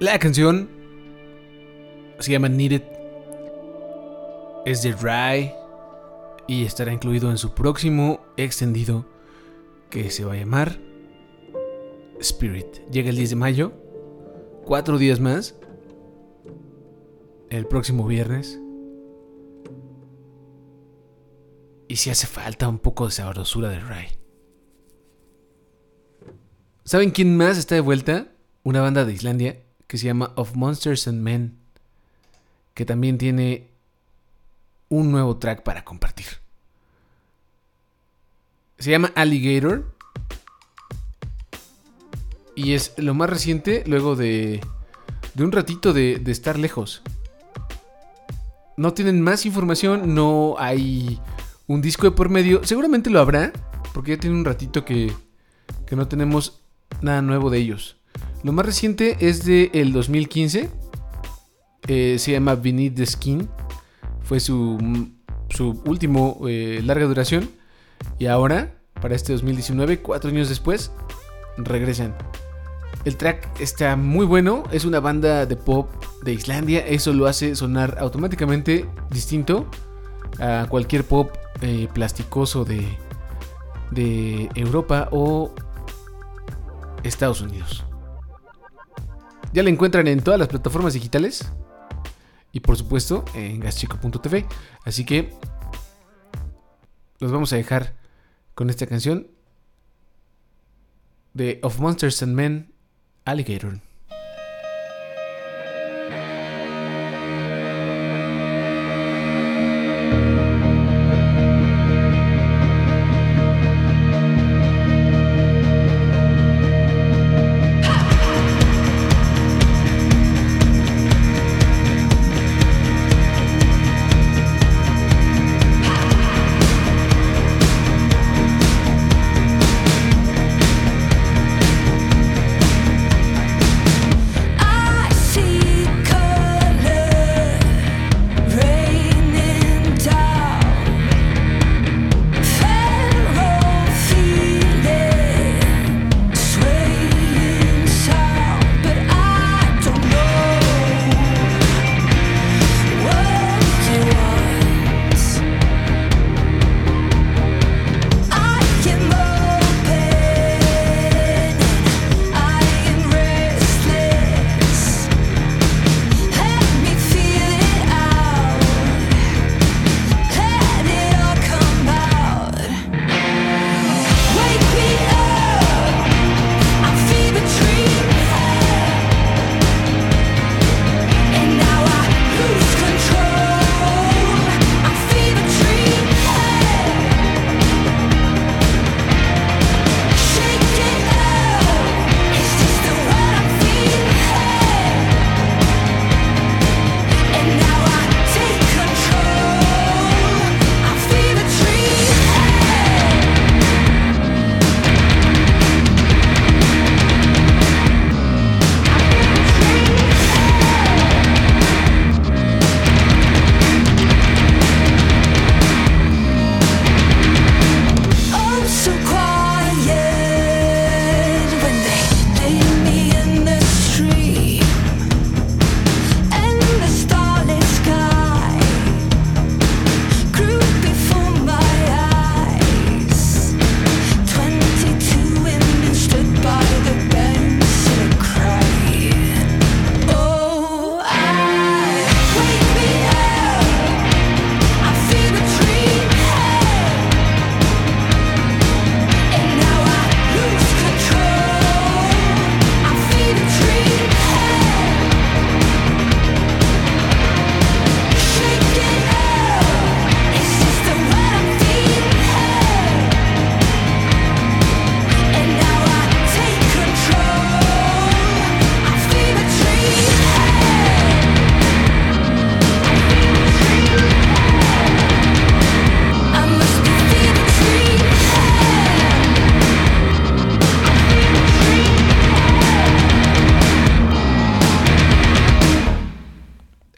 La 0.02 0.18
canción 0.18 0.68
se 2.18 2.32
llama 2.32 2.50
Needed. 2.50 2.82
Es 4.66 4.82
de 4.82 4.94
Rye 4.94 5.54
y 6.48 6.66
estará 6.66 6.92
incluido 6.92 7.30
en 7.30 7.38
su 7.38 7.54
próximo 7.54 8.20
extendido 8.36 9.06
que 9.92 10.10
se 10.10 10.26
va 10.26 10.34
a 10.34 10.38
llamar 10.38 10.80
Spirit. 12.20 12.80
Llega 12.90 13.12
el 13.12 13.16
10 13.16 13.30
de 13.30 13.36
mayo, 13.36 13.74
cuatro 14.66 14.98
días 14.98 15.20
más, 15.20 15.54
el 17.52 17.68
próximo 17.68 18.08
viernes. 18.08 18.60
Y 21.88 21.98
si 21.98 22.10
hace 22.10 22.26
falta 22.26 22.68
un 22.68 22.80
poco 22.80 23.06
de 23.06 23.12
sabrosura 23.12 23.70
de 23.70 23.80
Rye. 23.80 24.18
¿Saben 26.86 27.12
quién 27.12 27.38
más 27.38 27.60
está 27.60 27.76
de 27.76 27.82
vuelta? 27.82 28.30
Una 28.64 28.82
banda 28.82 29.06
de 29.06 29.14
Islandia 29.14 29.62
que 29.92 29.98
se 29.98 30.06
llama 30.06 30.32
Of 30.38 30.56
Monsters 30.56 31.10
and 31.10 31.20
Men, 31.22 31.58
que 32.74 32.86
también 32.86 33.18
tiene 33.18 33.68
un 34.88 35.12
nuevo 35.12 35.36
track 35.36 35.64
para 35.64 35.84
compartir. 35.84 36.28
Se 38.80 38.90
llama 38.90 39.12
Alligator 39.16 39.94
y 42.56 42.72
es 42.72 42.94
lo 42.96 43.14
más 43.14 43.30
reciente 43.30 43.84
luego 43.86 44.16
de, 44.16 44.62
de 45.34 45.44
un 45.44 45.52
ratito 45.52 45.92
de, 45.92 46.20
de 46.20 46.32
estar 46.32 46.58
lejos. 46.58 47.02
No 48.78 48.94
tienen 48.94 49.22
más 49.22 49.46
información, 49.46 50.16
no 50.16 50.56
hay 50.58 51.20
un 51.68 51.82
disco 51.82 52.04
de 52.04 52.12
por 52.12 52.30
medio. 52.30 52.64
Seguramente 52.64 53.10
lo 53.10 53.20
habrá, 53.20 53.52
porque 53.94 54.12
ya 54.12 54.22
tiene 54.22 54.38
un 54.38 54.46
ratito 54.46 54.86
que, 54.86 55.14
que 55.86 55.98
no 55.98 56.08
tenemos 56.08 56.62
nada 57.02 57.22
nuevo 57.22 57.50
de 57.50 57.58
ellos. 57.58 57.98
Lo 58.44 58.52
más 58.52 58.66
reciente 58.66 59.18
es 59.20 59.46
de 59.46 59.70
el 59.74 59.94
2015. 59.94 60.70
eh, 61.88 62.16
se 62.20 62.32
llama 62.32 62.56
Beneath 62.56 62.96
the 62.96 63.06
Skin. 63.06 63.50
Fue 64.22 64.40
su, 64.40 64.78
su 65.50 65.82
último 65.86 66.40
eh, 66.48 66.82
larga 66.84 67.06
duración. 67.06 67.50
Y 68.18 68.28
ahora, 68.28 68.76
para 69.02 69.16
este 69.16 69.34
2019, 69.34 70.00
cuatro 70.00 70.30
años 70.30 70.50
después, 70.50 70.92
regresan. 71.58 72.16
El 73.06 73.18
track 73.18 73.48
está 73.60 73.96
muy 73.96 74.26
bueno. 74.26 74.64
Es 74.72 74.86
una 74.86 75.00
banda 75.00 75.46
de 75.46 75.56
pop 75.56 75.90
de 76.24 76.34
Islandia. 76.34 76.86
Eso 76.88 77.14
lo 77.14 77.28
hace 77.28 77.56
sonar 77.56 77.98
automáticamente 78.00 78.88
distinto 79.10 79.68
a 80.40 80.66
cualquier 80.70 81.04
pop 81.04 81.32
eh, 81.62 81.88
plasticoso 81.94 82.64
de, 82.64 82.88
de 83.92 84.50
Europa 84.56 85.10
o 85.12 85.54
Estados 87.04 87.42
Unidos. 87.42 87.84
Ya 89.54 89.64
la 89.64 89.70
encuentran 89.70 90.08
en 90.08 90.22
todas 90.22 90.40
las 90.40 90.48
plataformas 90.48 90.94
digitales 90.94 91.52
y 92.54 92.62
por 92.62 92.78
supuesto 92.78 93.26
en 93.34 93.60
gaschico.tv. 93.60 94.46
Así 94.86 95.06
que 95.06 95.34
los 97.20 97.32
vamos 97.32 97.52
a 97.52 97.58
dejar 97.58 97.94
con 98.56 98.70
esta 98.70 98.88
canción 98.88 99.28
de 101.34 101.60
Of 101.64 101.80
Monsters 101.80 102.24
and 102.24 102.34
Men 102.34 102.74
Alligator. 103.26 103.80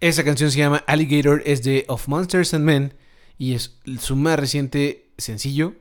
Esa 0.04 0.26
canción 0.26 0.52
se 0.52 0.58
llama 0.58 0.84
Alligator, 0.86 1.42
es 1.46 1.64
de 1.64 1.86
Of 1.88 2.10
Monsters 2.10 2.54
and 2.54 2.66
Men 2.66 2.94
y 3.38 3.54
es 3.54 3.80
su 4.00 4.18
más 4.18 4.38
reciente 4.38 5.14
sencillo 5.18 5.76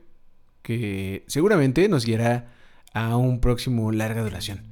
que 0.61 1.25
seguramente 1.27 1.89
nos 1.89 2.05
guiará 2.05 2.53
a 2.93 3.17
un 3.17 3.41
próximo 3.41 3.91
larga 3.91 4.23
duración. 4.23 4.65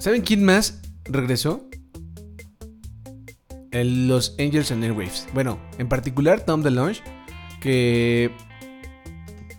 ¿Saben 0.00 0.22
quién 0.22 0.42
más 0.42 0.82
regresó? 1.04 1.70
Los 3.70 4.34
Angels 4.40 4.72
and 4.72 4.82
Airwaves. 4.82 5.28
Bueno, 5.32 5.60
en 5.78 5.88
particular 5.88 6.40
Tom 6.40 6.64
DeLonge, 6.64 7.00
que 7.60 8.32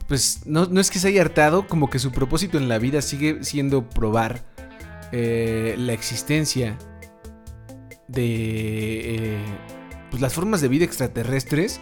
pues 0.10 0.42
no, 0.46 0.66
no 0.66 0.82
es 0.82 0.92
que 0.92 1.00
se 1.00 1.08
haya 1.08 1.22
hartado, 1.22 1.70
como 1.70 1.90
que 1.90 2.00
su 2.00 2.12
propósito 2.12 2.58
en 2.58 2.68
la 2.68 2.80
vida 2.80 3.02
sigue 3.02 3.46
siendo 3.46 3.88
probar 3.88 4.44
eh, 5.14 5.76
la 5.78 5.94
existencia 5.94 6.78
de 8.08 9.16
eh, 9.16 9.38
pues, 10.10 10.22
las 10.22 10.34
formas 10.34 10.62
de 10.62 10.68
vida 10.68 10.86
extraterrestres 10.86 11.80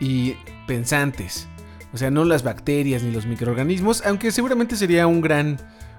y 0.00 0.34
pensantes. 0.66 1.48
O 1.92 1.96
sea, 1.96 2.10
no 2.10 2.24
las 2.24 2.42
bacterias 2.42 3.02
ni 3.02 3.12
los 3.12 3.26
microorganismos, 3.26 4.04
aunque 4.04 4.32
seguramente 4.32 4.76
sería 4.76 5.06
un 5.06 5.20
gran, 5.20 5.58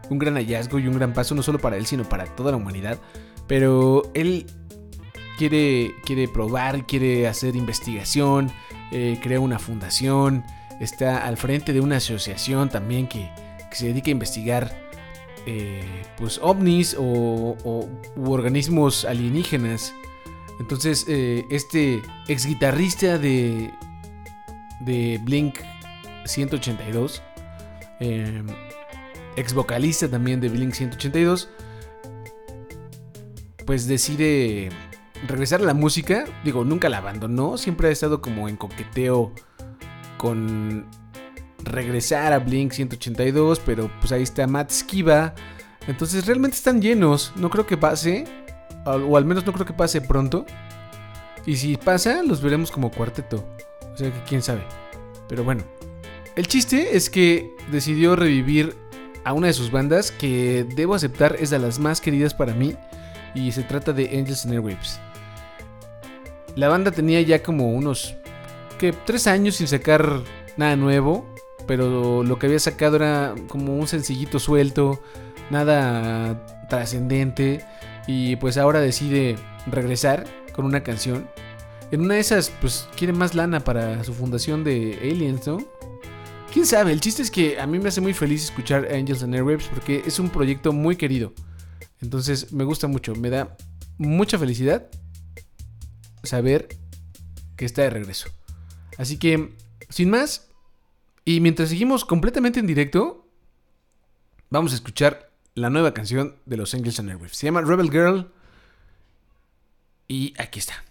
un 0.10 0.20
gran 0.20 0.36
hallazgo 0.36 0.80
y 0.80 0.88
un 0.88 0.96
gran 0.96 1.14
paso, 1.14 1.36
no 1.36 1.44
solo 1.44 1.60
para 1.60 1.78
él, 1.78 1.86
sino 1.86 2.04
para 2.04 2.26
toda 2.26 2.52
la 2.52 2.58
humanidad. 2.58 3.00
Pero 3.48 4.12
él 4.14 4.46
quiere, 5.38 5.94
quiere 6.04 6.28
probar, 6.28 6.86
quiere 6.86 7.28
hacer 7.28 7.56
investigación, 7.56 8.52
eh, 8.92 9.20
crea 9.22 9.40
una 9.40 9.58
fundación, 9.58 10.44
está 10.82 11.26
al 11.26 11.38
frente 11.38 11.72
de 11.72 11.80
una 11.80 11.98
asociación 11.98 12.70
también 12.70 13.08
que, 13.08 13.32
que 13.70 13.76
se 13.76 13.88
dedica 13.88 14.10
a 14.10 14.12
investigar 14.12 14.85
eh, 15.46 16.04
pues 16.18 16.40
ovnis 16.42 16.96
o, 16.98 17.88
organismos 18.18 19.06
alienígenas. 19.06 19.94
Entonces, 20.60 21.06
eh, 21.08 21.46
este 21.50 22.02
ex 22.28 22.46
guitarrista 22.46 23.18
de, 23.18 23.72
de 24.80 25.20
Blink 25.24 25.60
182, 26.26 27.22
eh, 28.00 28.44
ex 29.36 29.54
vocalista 29.54 30.10
también 30.10 30.40
de 30.40 30.50
Blink 30.50 30.74
182, 30.74 31.50
pues 33.66 33.88
decide 33.88 34.70
regresar 35.28 35.62
a 35.62 35.66
la 35.66 35.74
música. 35.74 36.26
Digo, 36.44 36.64
nunca 36.64 36.90
la 36.90 36.98
abandonó, 36.98 37.58
siempre 37.58 37.90
ha 37.90 37.92
estado 37.92 38.22
como 38.22 38.50
en 38.50 38.56
coqueteo 38.56 39.34
con 40.18 40.88
regresar 41.66 42.32
a 42.32 42.40
Blink 42.40 42.72
182, 42.72 43.60
pero 43.66 43.92
pues 44.00 44.12
ahí 44.12 44.24
está 44.24 44.48
Matt 44.48 44.72
Skiba. 44.72 45.34
Entonces 45.88 46.26
realmente 46.26 46.56
están 46.56 46.82
llenos, 46.82 47.34
no 47.36 47.50
creo 47.50 47.66
que 47.66 47.78
pase, 47.78 48.26
o 48.86 49.18
al 49.18 49.26
menos 49.26 49.46
no 49.46 49.54
creo 49.54 49.66
que 49.66 49.74
pase 49.74 50.02
pronto. 50.02 50.46
Y 51.46 51.58
si 51.58 51.78
pasa, 51.78 52.24
los 52.24 52.42
veremos 52.42 52.72
como 52.72 52.92
cuarteto. 52.92 53.46
O 53.94 53.98
sea 53.98 54.12
que 54.12 54.20
quién 54.28 54.42
sabe. 54.42 54.64
Pero 55.28 55.44
bueno, 55.44 55.64
el 56.36 56.48
chiste 56.48 56.96
es 56.96 57.10
que 57.10 57.52
decidió 57.72 58.16
revivir 58.16 58.76
a 59.24 59.34
una 59.34 59.48
de 59.48 59.54
sus 59.54 59.72
bandas 59.72 60.12
que 60.12 60.66
debo 60.76 60.96
aceptar 60.96 61.36
es 61.40 61.50
de 61.50 61.60
las 61.60 61.80
más 61.80 62.02
queridas 62.02 62.34
para 62.34 62.54
mí. 62.54 62.76
Y 63.34 63.52
se 63.52 63.64
trata 63.64 63.92
de 63.92 64.18
Angels 64.18 64.46
and 64.46 64.54
Airwaves. 64.54 65.00
La 66.56 66.70
banda 66.70 66.92
tenía 66.92 67.22
ya 67.22 67.44
como 67.44 67.74
unos 67.74 68.16
que 68.80 68.94
tres 68.94 69.28
años 69.28 69.56
sin 69.56 69.68
sacar 69.68 70.22
nada 70.58 70.76
nuevo, 70.76 71.26
pero 71.68 72.24
lo 72.24 72.40
que 72.40 72.48
había 72.48 72.60
sacado 72.60 72.98
era 72.98 73.36
como 73.48 73.78
un 73.78 73.88
sencillito 73.88 74.40
suelto, 74.40 75.02
nada 75.50 76.46
trascendente, 76.70 77.66
y 78.08 78.36
pues 78.38 78.58
ahora 78.58 78.80
decide 78.80 79.36
regresar 79.68 80.26
con 80.54 80.66
una 80.66 80.84
canción. 80.84 81.28
En 81.92 82.02
una 82.02 82.16
de 82.16 82.20
esas, 82.20 82.52
pues 82.62 82.88
quiere 82.96 83.14
más 83.14 83.36
lana 83.36 83.60
para 83.60 84.04
su 84.04 84.14
fundación 84.14 84.64
de 84.64 84.98
Aliens, 85.02 85.48
¿no? 85.48 85.58
Quién 86.52 86.66
sabe, 86.66 86.92
el 86.92 87.02
chiste 87.02 87.22
es 87.22 87.30
que 87.30 87.60
a 87.60 87.68
mí 87.68 87.80
me 87.80 87.90
hace 87.90 88.02
muy 88.02 88.14
feliz 88.14 88.46
escuchar 88.46 88.88
Angels 88.92 89.24
and 89.24 89.36
Airwaves 89.36 89.68
porque 89.68 90.04
es 90.06 90.20
un 90.20 90.30
proyecto 90.30 90.72
muy 90.72 90.96
querido. 90.96 91.34
Entonces 92.02 92.54
me 92.54 92.64
gusta 92.64 92.88
mucho, 92.88 93.14
me 93.16 93.30
da 93.30 93.58
mucha 93.98 94.38
felicidad 94.38 94.88
saber 96.24 96.70
que 97.56 97.66
está 97.66 97.84
de 97.84 97.90
regreso. 97.90 98.30
Así 98.98 99.18
que, 99.18 99.56
sin 99.90 100.10
más, 100.10 100.45
y 101.26 101.40
mientras 101.42 101.70
seguimos 101.70 102.06
completamente 102.06 102.60
en 102.60 102.68
directo, 102.68 103.28
vamos 104.52 104.72
a 104.72 104.76
escuchar 104.76 105.32
la 105.56 105.72
nueva 105.72 105.94
canción 105.94 106.36
de 106.46 106.58
los 106.58 106.74
Angels 106.76 107.00
and 107.00 107.10
Airwaves. 107.10 107.36
Se 107.36 107.48
llama 107.48 107.62
Rebel 107.62 107.90
Girl. 107.90 108.32
Y 110.08 110.34
aquí 110.38 110.60
está. 110.60 110.84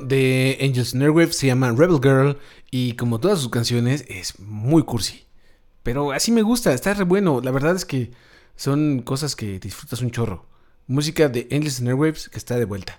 De 0.00 0.58
Angels 0.60 0.94
Nerwave, 0.96 1.32
se 1.32 1.46
llama 1.46 1.70
Rebel 1.70 2.00
Girl 2.02 2.38
y 2.72 2.94
como 2.94 3.20
todas 3.20 3.38
sus 3.38 3.50
canciones 3.50 4.04
es 4.08 4.40
muy 4.40 4.82
cursi. 4.82 5.26
Pero 5.84 6.10
así 6.10 6.32
me 6.32 6.42
gusta, 6.42 6.72
está 6.72 6.92
re 6.94 7.04
bueno. 7.04 7.40
La 7.40 7.52
verdad 7.52 7.76
es 7.76 7.84
que 7.84 8.10
son 8.56 9.02
cosas 9.02 9.36
que 9.36 9.60
disfrutas 9.60 10.02
un 10.02 10.10
chorro. 10.10 10.46
Música 10.88 11.28
de 11.28 11.46
Endless 11.50 11.80
Nerwaves 11.80 12.28
que 12.28 12.38
está 12.38 12.56
de 12.56 12.64
vuelta. 12.64 12.98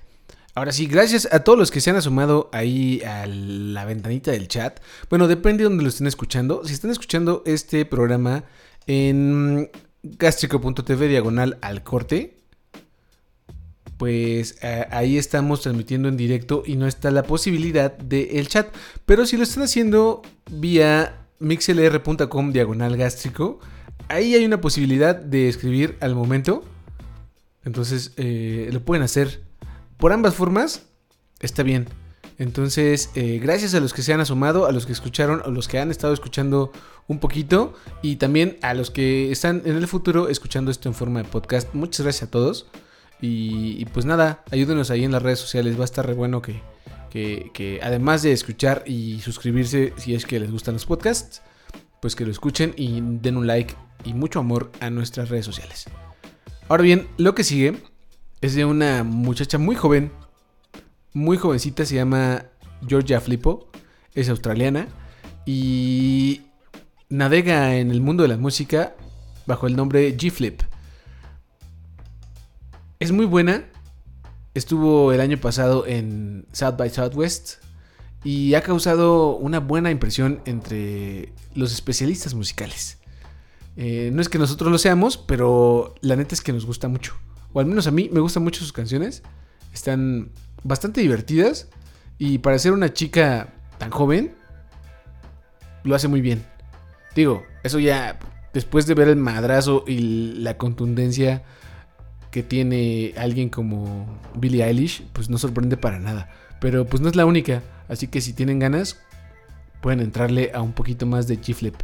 Ahora 0.53 0.71
sí, 0.71 0.87
gracias 0.87 1.27
a 1.29 1.39
todos 1.39 1.59
los 1.59 1.71
que 1.71 1.81
se 1.81 1.89
han 1.89 1.97
asomado 1.97 2.49
ahí 2.53 3.01
a 3.01 3.25
la 3.27 3.83
ventanita 3.83 4.31
del 4.31 4.47
chat. 4.47 4.79
Bueno, 5.09 5.27
depende 5.27 5.63
de 5.63 5.69
donde 5.69 5.83
lo 5.83 5.89
estén 5.89 6.07
escuchando. 6.07 6.61
Si 6.63 6.73
están 6.73 6.91
escuchando 6.91 7.43
este 7.45 7.83
programa 7.83 8.45
en 8.87 9.69
gastrico.tv 10.03 11.09
diagonal 11.09 11.57
al 11.61 11.83
corte, 11.83 12.37
pues 13.97 14.57
ahí 14.91 15.17
estamos 15.17 15.61
transmitiendo 15.61 16.09
en 16.09 16.17
directo 16.17 16.63
y 16.65 16.75
no 16.75 16.87
está 16.87 17.11
la 17.11 17.23
posibilidad 17.23 17.97
del 17.97 18.47
chat. 18.47 18.67
Pero 19.05 19.25
si 19.25 19.37
lo 19.37 19.43
están 19.43 19.63
haciendo 19.63 20.21
vía 20.51 21.25
mixlr.com 21.39 22.51
diagonal 22.51 22.97
gástrico, 22.97 23.59
ahí 24.07 24.35
hay 24.35 24.45
una 24.45 24.61
posibilidad 24.61 25.15
de 25.15 25.47
escribir 25.47 25.97
al 26.01 26.15
momento. 26.15 26.63
Entonces 27.63 28.13
eh, 28.17 28.69
lo 28.71 28.83
pueden 28.83 29.03
hacer 29.03 29.43
por 29.97 30.13
ambas 30.13 30.35
formas. 30.35 30.83
Está 31.39 31.63
bien. 31.63 31.87
Entonces, 32.37 33.11
eh, 33.15 33.39
gracias 33.41 33.75
a 33.75 33.79
los 33.79 33.93
que 33.93 34.01
se 34.01 34.13
han 34.13 34.19
asomado, 34.19 34.65
a 34.65 34.71
los 34.73 34.85
que 34.85 34.91
escucharon, 34.91 35.41
a 35.45 35.47
los 35.47 35.67
que 35.67 35.79
han 35.79 35.89
estado 35.89 36.13
escuchando 36.13 36.71
un 37.07 37.19
poquito 37.19 37.73
y 38.01 38.17
también 38.17 38.57
a 38.61 38.73
los 38.73 38.91
que 38.91 39.31
están 39.31 39.61
en 39.65 39.77
el 39.77 39.87
futuro 39.87 40.27
escuchando 40.27 40.69
esto 40.69 40.89
en 40.89 40.95
forma 40.95 41.23
de 41.23 41.29
podcast. 41.29 41.73
Muchas 41.73 42.01
gracias 42.01 42.27
a 42.27 42.31
todos. 42.31 42.67
Y, 43.21 43.85
pues 43.85 44.05
nada, 44.05 44.43
ayúdenos 44.51 44.91
ahí 44.91 45.03
en 45.03 45.11
las 45.11 45.23
redes 45.23 45.39
sociales. 45.39 45.77
Va 45.77 45.81
a 45.81 45.85
estar 45.85 46.05
re 46.05 46.13
bueno 46.13 46.41
que, 46.41 46.61
que, 47.09 47.79
además 47.81 48.21
de 48.21 48.31
escuchar 48.31 48.83
y 48.85 49.19
suscribirse 49.21 49.93
si 49.97 50.13
es 50.13 50.25
que 50.25 50.39
les 50.39 50.51
gustan 50.51 50.75
los 50.75 50.85
podcasts, 50.85 51.41
pues 52.01 52.15
que 52.15 52.25
lo 52.25 52.31
escuchen 52.31 52.73
y 52.77 53.01
den 53.01 53.37
un 53.37 53.47
like 53.47 53.73
y 54.03 54.13
mucho 54.13 54.39
amor 54.39 54.71
a 54.79 54.89
nuestras 54.89 55.29
redes 55.29 55.45
sociales. 55.45 55.85
Ahora 56.67 56.83
bien, 56.83 57.07
lo 57.17 57.33
que 57.33 57.43
sigue 57.43 57.81
es 58.41 58.53
de 58.53 58.65
una 58.65 59.03
muchacha 59.03 59.57
muy 59.57 59.75
joven, 59.75 60.11
muy 61.13 61.37
jovencita, 61.37 61.85
se 61.85 61.95
llama 61.95 62.45
Georgia 62.87 63.21
Flippo, 63.21 63.69
es 64.13 64.29
australiana 64.29 64.87
y 65.45 66.41
navega 67.09 67.75
en 67.77 67.91
el 67.91 68.01
mundo 68.01 68.23
de 68.23 68.29
la 68.29 68.37
música 68.37 68.95
bajo 69.45 69.67
el 69.67 69.75
nombre 69.75 70.15
G-Flip. 70.17 70.61
Es 72.99 73.11
muy 73.11 73.25
buena. 73.25 73.65
Estuvo 74.53 75.11
el 75.11 75.19
año 75.19 75.37
pasado 75.37 75.85
en 75.85 76.45
South 76.53 76.77
by 76.77 76.89
Southwest 76.89 77.55
y 78.23 78.53
ha 78.53 78.61
causado 78.61 79.35
una 79.35 79.59
buena 79.59 79.91
impresión 79.91 80.39
entre 80.45 81.33
los 81.55 81.73
especialistas 81.73 82.33
musicales. 82.33 82.97
Eh, 83.75 84.11
no 84.13 84.21
es 84.21 84.29
que 84.29 84.37
nosotros 84.37 84.71
lo 84.71 84.77
seamos, 84.77 85.17
pero 85.17 85.93
la 85.99 86.15
neta 86.15 86.35
es 86.35 86.41
que 86.41 86.53
nos 86.53 86.65
gusta 86.65 86.87
mucho. 86.87 87.15
O 87.51 87.59
al 87.59 87.65
menos 87.65 87.85
a 87.87 87.91
mí 87.91 88.09
me 88.13 88.21
gustan 88.21 88.43
mucho 88.43 88.61
sus 88.61 88.71
canciones. 88.71 89.23
Están 89.73 90.31
bastante 90.63 91.01
divertidas. 91.01 91.67
Y 92.17 92.37
para 92.37 92.57
ser 92.59 92.71
una 92.71 92.93
chica 92.93 93.53
tan 93.77 93.91
joven, 93.91 94.35
lo 95.83 95.95
hace 95.95 96.07
muy 96.07 96.21
bien. 96.21 96.45
Digo, 97.13 97.43
eso 97.63 97.77
ya 97.77 98.19
después 98.53 98.87
de 98.87 98.93
ver 98.93 99.09
el 99.09 99.17
madrazo 99.17 99.83
y 99.85 99.99
la 100.37 100.57
contundencia 100.57 101.43
que 102.35 102.43
tiene 102.43 103.13
alguien 103.15 103.47
como 103.47 104.19
Billie 104.35 104.61
Eilish, 104.61 105.05
pues 105.13 105.29
no 105.29 105.37
sorprende 105.37 105.77
para 105.77 105.99
nada. 105.99 106.29
Pero 106.59 106.85
pues 106.85 107.01
no 107.01 107.07
es 107.07 107.15
la 107.15 107.25
única, 107.25 107.63
así 107.87 108.07
que 108.07 108.19
si 108.19 108.33
tienen 108.33 108.59
ganas, 108.59 108.99
pueden 109.81 110.01
entrarle 110.01 110.51
a 110.53 110.61
un 110.61 110.73
poquito 110.73 111.05
más 111.05 111.29
de 111.29 111.39
G-Flip. 111.39 111.75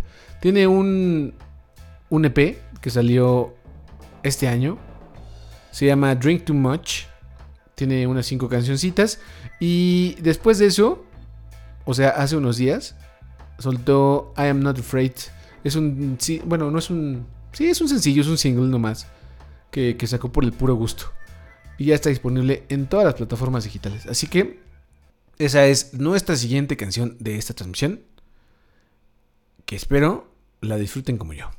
Tiene 0.41 0.67
un, 0.67 1.33
un 2.09 2.25
EP 2.25 2.57
que 2.81 2.89
salió 2.89 3.55
este 4.23 4.49
año, 4.49 4.77
se 5.71 5.85
llama 5.85 6.15
Drink 6.15 6.43
Too 6.43 6.53
Much, 6.53 7.03
tiene 7.75 8.05
unas 8.05 8.25
cinco 8.25 8.49
cancioncitas 8.49 9.21
y 9.57 10.17
después 10.21 10.59
de 10.59 10.65
eso, 10.65 11.05
o 11.85 11.93
sea, 11.93 12.09
hace 12.09 12.35
unos 12.35 12.57
días, 12.57 12.97
soltó 13.57 14.33
I 14.37 14.47
Am 14.47 14.59
Not 14.59 14.79
Afraid. 14.79 15.13
Es 15.63 15.77
un, 15.77 16.17
sí, 16.19 16.41
bueno, 16.43 16.69
no 16.71 16.77
es 16.77 16.89
un, 16.89 17.25
sí, 17.53 17.67
es 17.67 17.79
un 17.79 17.87
sencillo, 17.87 18.21
es 18.21 18.27
un 18.27 18.37
single 18.37 18.67
nomás 18.67 19.07
que, 19.71 19.97
sacó 20.05 20.31
por 20.31 20.43
el 20.43 20.53
puro 20.53 20.75
gusto. 20.75 21.11
Y 21.77 21.85
ya 21.85 21.95
está 21.95 22.09
disponible 22.09 22.63
en 22.69 22.87
todas 22.87 23.05
las 23.05 23.15
plataformas 23.15 23.63
digitales. 23.63 24.05
Así 24.05 24.27
que 24.27 24.59
esa 25.39 25.65
es 25.65 25.93
nuestra 25.93 26.35
siguiente 26.35 26.77
canción 26.77 27.17
de 27.19 27.37
esta 27.37 27.53
transmisión. 27.53 28.01
Que 29.65 29.75
espero 29.75 30.27
la 30.59 30.77
disfruten 30.77 31.17
como 31.17 31.33
yo. 31.33 31.49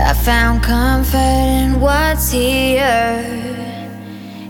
I 0.00 0.14
found 0.14 0.62
comfort 0.62 1.18
in 1.18 1.80
what's 1.80 2.30
here. 2.30 3.24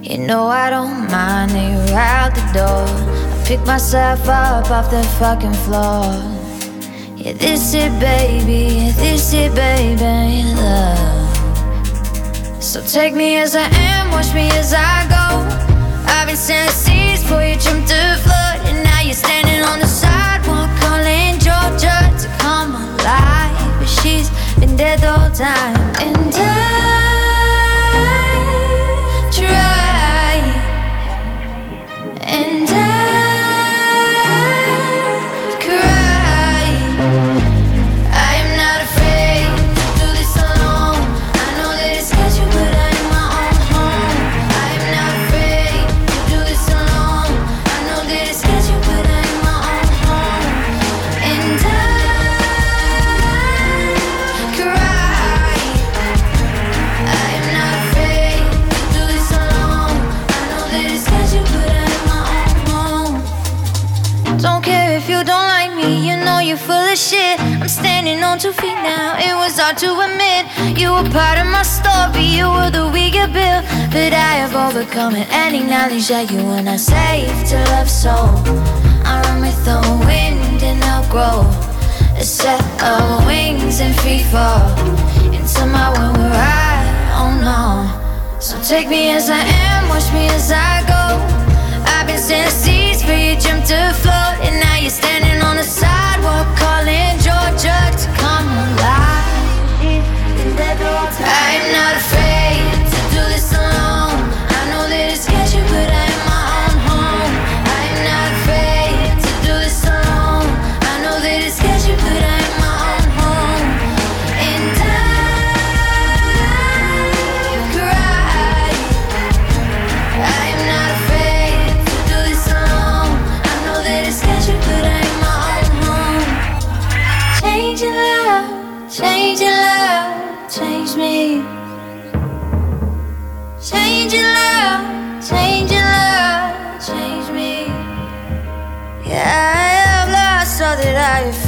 You 0.03 0.19
know 0.19 0.47
I 0.47 0.69
don't 0.71 1.11
mind 1.11 1.53
that 1.53 1.89
you're 1.89 1.99
out 1.99 2.35
the 2.35 2.43
door. 2.53 2.87
I 2.87 3.45
pick 3.47 3.61
myself 3.67 4.29
up 4.29 4.71
off 4.71 4.91
the 4.91 5.03
fucking 5.19 5.55
floor. 5.65 6.05
Yeah, 7.17 7.33
this 7.33 7.73
it, 7.75 7.91
baby. 7.99 8.93
This 8.93 9.33
it, 9.33 9.55
baby. 9.55 10.45
Love. 10.55 11.29
So 12.63 12.83
take 12.83 13.15
me 13.15 13.39
as 13.39 13.57
I 13.57 13.69
am, 13.73 14.11
watch 14.11 14.35
me 14.35 14.51
as 14.51 14.75
I 14.75 15.07
go. 15.09 15.27
I've 16.13 16.27
been 16.27 16.37
sending 16.37 16.75
seas 16.75 17.23
before 17.23 17.43
you 17.43 17.57
jumped 17.57 17.89
the 17.89 18.21
flood, 18.23 18.61
and 18.69 18.85
now 18.85 19.01
you're 19.01 19.15
standing 19.15 19.48
time, 25.39 26.18
hard 69.69 69.77
to 69.77 70.01
admit. 70.01 70.49
You 70.81 70.93
were 70.93 71.09
part 71.11 71.39
of 71.39 71.47
my 71.47 71.62
story, 71.62 72.25
you 72.25 72.49
were 72.49 72.71
the 72.71 72.89
weaker 72.89 73.29
bill. 73.29 73.61
But 73.93 74.12
I 74.16 74.41
have 74.41 74.55
overcome 74.57 75.14
it 75.14 75.29
and 75.31 75.55
acknowledge 75.55 76.09
that 76.09 76.31
you 76.31 76.41
were 76.43 76.62
not 76.62 76.81
safe 76.81 77.37
to 77.51 77.57
love 77.73 77.91
so. 77.91 78.16
I 79.05 79.21
run 79.25 79.41
with 79.45 79.61
the 79.69 79.81
wind 80.09 80.62
and 80.62 80.81
I'll 80.85 81.05
grow 81.12 81.45
a 82.16 82.25
set 82.25 82.64
of 82.81 83.27
wings 83.27 83.81
and 83.81 83.95
free 84.01 84.25
fall 84.33 84.73
into 85.37 85.62
my 85.66 85.93
world 85.97 86.16
where 86.16 86.49
I 86.73 86.81
don't 87.12 87.41
know. 87.45 87.85
So 88.41 88.57
take 88.62 88.89
me 88.89 89.11
as 89.11 89.29
I 89.29 89.43
am, 89.69 89.89
watch 89.93 90.09
me 90.16 90.29
as 90.33 90.51
I 90.51 90.81
go. 90.89 91.05
I've 91.93 92.07
been 92.07 92.19
standing 92.19 92.57
seas 92.64 93.03
for 93.03 93.12
you 93.12 93.37
jump 93.37 93.64
to 93.69 93.93
float, 94.01 94.37
and 94.47 94.61
now 94.64 94.77
you're 94.81 94.99
standing 95.03 95.43
on 95.43 95.57
the 95.57 95.62
sidewalk 95.62 96.49
calling 96.57 97.21
Georgia. 97.21 98.18
I 100.61 101.55
am 101.55 101.73
not 101.73 101.95
afraid 101.97 102.87
to 102.91 103.15
do 103.15 103.21
this 103.33 103.53
alone. 103.55 103.78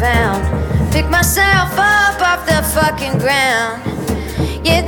Found. 0.00 0.40
Pick 0.90 1.10
myself 1.10 1.72
up 1.76 2.18
off 2.22 2.46
the 2.46 2.62
fucking 2.74 3.18
ground. 3.18 3.82
Yeah, 4.64 4.80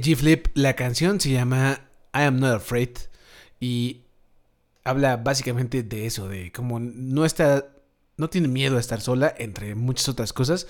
G-Flip. 0.00 0.48
La 0.54 0.74
canción 0.74 1.20
se 1.20 1.30
llama 1.30 1.80
I 2.14 2.22
Am 2.22 2.38
Not 2.40 2.56
Afraid. 2.56 2.96
Y 3.60 4.02
habla 4.84 5.16
básicamente 5.16 5.82
de 5.82 6.06
eso, 6.06 6.28
de 6.28 6.52
cómo 6.52 6.80
no 6.80 7.24
está. 7.24 7.66
No 8.16 8.28
tiene 8.28 8.48
miedo 8.48 8.76
a 8.76 8.80
estar 8.80 9.00
sola, 9.00 9.34
entre 9.38 9.74
muchas 9.74 10.08
otras 10.08 10.32
cosas. 10.32 10.66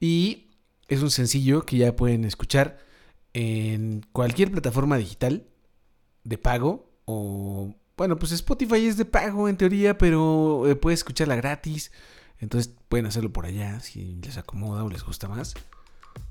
Y 0.00 0.50
es 0.88 1.02
un 1.02 1.10
sencillo 1.10 1.64
que 1.66 1.78
ya 1.78 1.96
pueden 1.96 2.24
escuchar 2.24 2.78
en 3.32 4.06
cualquier 4.12 4.50
plataforma 4.50 4.96
digital 4.96 5.46
de 6.24 6.38
pago. 6.38 6.90
O. 7.04 7.74
Bueno, 7.96 8.16
pues 8.18 8.32
Spotify 8.32 8.86
es 8.86 8.96
de 8.96 9.04
pago 9.04 9.48
en 9.48 9.56
teoría, 9.56 9.96
pero 9.98 10.68
eh, 10.68 10.74
puedes 10.74 11.00
escucharla 11.00 11.36
gratis. 11.36 11.92
Entonces 12.40 12.74
pueden 12.88 13.06
hacerlo 13.06 13.32
por 13.32 13.46
allá 13.46 13.80
si 13.80 14.16
les 14.16 14.36
acomoda 14.36 14.84
o 14.84 14.90
les 14.90 15.04
gusta 15.04 15.28
más. 15.28 15.54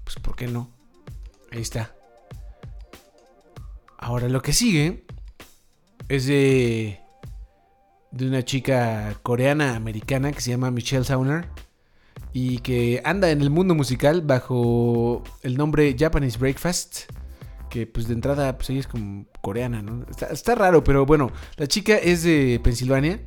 Pues, 0.04 0.18
¿por 0.18 0.36
qué 0.36 0.47
no? 0.47 0.70
Ahí 1.51 1.62
está. 1.62 1.95
Ahora 4.04 4.28
lo 4.28 4.41
que 4.41 4.51
sigue 4.51 5.06
es 6.10 6.26
de, 6.26 6.99
de 8.12 8.28
una 8.28 8.43
chica 8.43 9.18
coreana 9.24 9.78
americana 9.78 10.34
que 10.34 10.41
se 10.41 10.51
llama 10.51 10.72
Michelle 10.72 11.06
Sauner 11.06 11.47
y 12.34 12.58
que 12.58 13.01
anda 13.06 13.32
en 13.32 13.39
el 13.39 13.49
mundo 13.49 13.76
musical 13.76 14.22
bajo 14.22 15.24
el 15.41 15.56
nombre 15.56 15.95
Japanese 15.97 16.38
Breakfast. 16.38 17.12
Que 17.70 17.88
pues 17.88 18.10
de 18.10 18.16
entrada 18.16 18.58
pues 18.58 18.72
ella 18.72 18.82
es 18.82 18.88
como 18.88 19.26
coreana, 19.39 19.82
¿no? 19.82 20.06
Está, 20.10 20.26
está 20.28 20.54
raro, 20.54 20.84
pero 20.84 21.06
bueno, 21.06 21.32
la 21.56 21.68
chica 21.68 21.95
es 21.95 22.24
de 22.24 22.60
Pensilvania. 22.62 23.22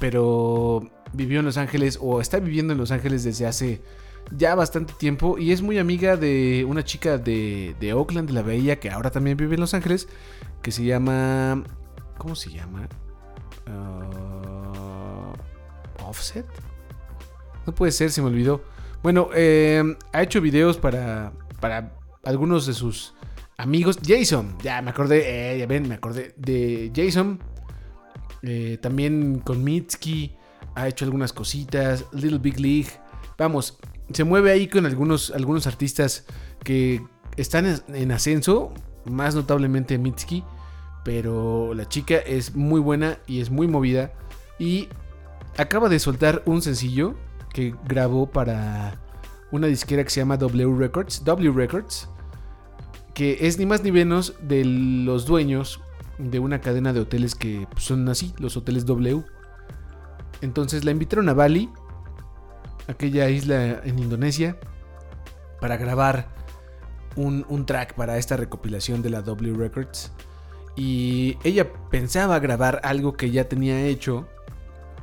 Pero 0.00 0.90
vivió 1.12 1.40
en 1.40 1.44
Los 1.44 1.58
Ángeles 1.58 1.98
o 2.00 2.22
está 2.22 2.38
viviendo 2.38 2.72
en 2.72 2.78
Los 2.78 2.90
Ángeles 2.90 3.22
desde 3.22 3.44
hace 3.44 3.82
ya 4.30 4.54
bastante 4.54 4.92
tiempo 4.94 5.38
y 5.38 5.52
es 5.52 5.62
muy 5.62 5.78
amiga 5.78 6.16
de 6.16 6.64
una 6.68 6.84
chica 6.84 7.18
de, 7.18 7.74
de 7.80 7.92
Oakland, 7.92 8.28
de 8.28 8.34
la 8.34 8.42
Bahía, 8.42 8.78
que 8.80 8.90
ahora 8.90 9.10
también 9.10 9.36
vive 9.36 9.54
en 9.54 9.60
Los 9.60 9.74
Ángeles, 9.74 10.08
que 10.62 10.70
se 10.70 10.84
llama... 10.84 11.64
¿Cómo 12.18 12.34
se 12.34 12.50
llama? 12.50 12.88
Ah, 13.66 15.32
¿Offset? 16.04 16.46
No 17.66 17.74
puede 17.74 17.92
ser, 17.92 18.10
se 18.10 18.20
me 18.20 18.28
olvidó. 18.28 18.64
Bueno, 19.02 19.28
eh, 19.34 19.96
ha 20.12 20.22
hecho 20.22 20.40
videos 20.40 20.78
para, 20.78 21.32
para 21.60 21.94
algunos 22.24 22.66
de 22.66 22.74
sus 22.74 23.14
amigos. 23.56 23.98
Jason, 24.04 24.56
ya 24.62 24.82
me 24.82 24.90
acordé, 24.90 25.54
eh, 25.54 25.58
ya 25.58 25.66
ven, 25.66 25.88
me 25.88 25.94
acordé 25.94 26.34
de 26.36 26.90
Jason. 26.94 27.38
Eh, 28.42 28.78
también 28.80 29.40
con 29.40 29.62
Mitski 29.62 30.34
ha 30.74 30.88
hecho 30.88 31.04
algunas 31.04 31.32
cositas. 31.32 32.06
Little 32.12 32.38
Big 32.38 32.58
League. 32.58 32.90
Vamos, 33.36 33.78
se 34.12 34.24
mueve 34.24 34.50
ahí 34.50 34.68
con 34.68 34.86
algunos, 34.86 35.30
algunos 35.30 35.66
artistas 35.66 36.24
que 36.64 37.02
están 37.36 37.66
en, 37.66 37.80
en 37.94 38.12
ascenso. 38.12 38.72
Más 39.04 39.34
notablemente 39.34 39.98
Mitski. 39.98 40.44
Pero 41.04 41.74
la 41.74 41.88
chica 41.88 42.16
es 42.16 42.54
muy 42.54 42.80
buena 42.80 43.18
y 43.26 43.40
es 43.40 43.50
muy 43.50 43.66
movida. 43.66 44.12
Y 44.58 44.88
acaba 45.56 45.88
de 45.88 45.98
soltar 45.98 46.42
un 46.46 46.62
sencillo 46.62 47.14
que 47.52 47.74
grabó 47.86 48.30
para 48.30 49.00
una 49.50 49.66
disquera 49.66 50.04
que 50.04 50.10
se 50.10 50.20
llama 50.20 50.36
W 50.36 50.76
Records. 50.78 51.24
W 51.24 51.52
Records. 51.52 52.08
Que 53.14 53.38
es 53.40 53.58
ni 53.58 53.66
más 53.66 53.82
ni 53.82 53.92
menos 53.92 54.34
de 54.42 54.64
los 54.64 55.26
dueños 55.26 55.80
de 56.18 56.38
una 56.38 56.60
cadena 56.60 56.92
de 56.92 57.00
hoteles 57.00 57.34
que 57.34 57.66
pues, 57.70 57.84
son 57.84 58.08
así, 58.08 58.34
los 58.38 58.56
hoteles 58.56 58.84
W. 58.86 59.24
Entonces 60.40 60.84
la 60.84 60.90
invitaron 60.90 61.28
a 61.28 61.34
Bali, 61.34 61.68
aquella 62.88 63.28
isla 63.30 63.80
en 63.84 63.98
Indonesia, 63.98 64.56
para 65.60 65.76
grabar 65.76 66.28
un, 67.16 67.46
un 67.48 67.66
track 67.66 67.94
para 67.94 68.18
esta 68.18 68.36
recopilación 68.36 69.02
de 69.02 69.10
la 69.10 69.22
W 69.22 69.54
Records. 69.56 70.12
Y 70.76 71.36
ella 71.44 71.72
pensaba 71.90 72.38
grabar 72.38 72.80
algo 72.84 73.14
que 73.14 73.30
ya 73.30 73.48
tenía 73.48 73.84
hecho 73.86 74.28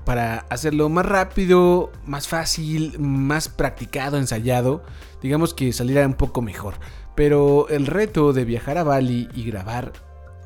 para 0.05 0.45
hacerlo 0.49 0.87
más 0.87 1.05
rápido, 1.05 1.91
más 2.05 2.27
fácil, 2.27 2.97
más 2.99 3.49
practicado, 3.49 4.17
ensayado, 4.17 4.83
digamos 5.21 5.53
que 5.53 5.73
saliera 5.73 6.05
un 6.05 6.13
poco 6.13 6.41
mejor. 6.41 6.75
Pero 7.15 7.67
el 7.69 7.87
reto 7.87 8.31
de 8.31 8.45
viajar 8.45 8.77
a 8.77 8.83
Bali 8.83 9.27
y 9.33 9.43
grabar 9.43 9.91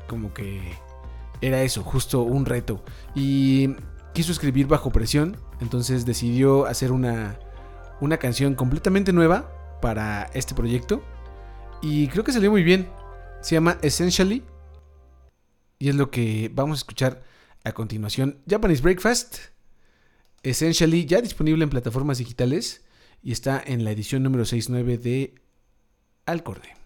como 0.08 0.32
que 0.32 0.60
era 1.40 1.62
eso, 1.62 1.82
justo 1.82 2.22
un 2.22 2.46
reto. 2.46 2.82
Y 3.14 3.76
quiso 4.14 4.32
escribir 4.32 4.66
bajo 4.66 4.90
presión, 4.90 5.36
entonces 5.60 6.06
decidió 6.06 6.66
hacer 6.66 6.92
una, 6.92 7.38
una 8.00 8.16
canción 8.16 8.54
completamente 8.54 9.12
nueva 9.12 9.78
para 9.80 10.30
este 10.34 10.54
proyecto. 10.54 11.02
Y 11.82 12.08
creo 12.08 12.24
que 12.24 12.32
salió 12.32 12.50
muy 12.50 12.62
bien. 12.62 12.88
Se 13.42 13.54
llama 13.54 13.78
Essentially. 13.82 14.42
Y 15.78 15.88
es 15.88 15.94
lo 15.94 16.10
que 16.10 16.50
vamos 16.52 16.78
a 16.78 16.80
escuchar 16.80 17.22
a 17.64 17.72
continuación. 17.72 18.38
Japanese 18.48 18.82
Breakfast. 18.82 19.38
Essentially 20.42 21.04
ya 21.04 21.20
disponible 21.20 21.64
en 21.64 21.70
plataformas 21.70 22.18
digitales. 22.18 22.82
Y 23.22 23.32
está 23.32 23.62
en 23.64 23.84
la 23.84 23.90
edición 23.90 24.22
número 24.22 24.44
69 24.44 24.98
de 24.98 25.34
Alcorde. 26.26 26.79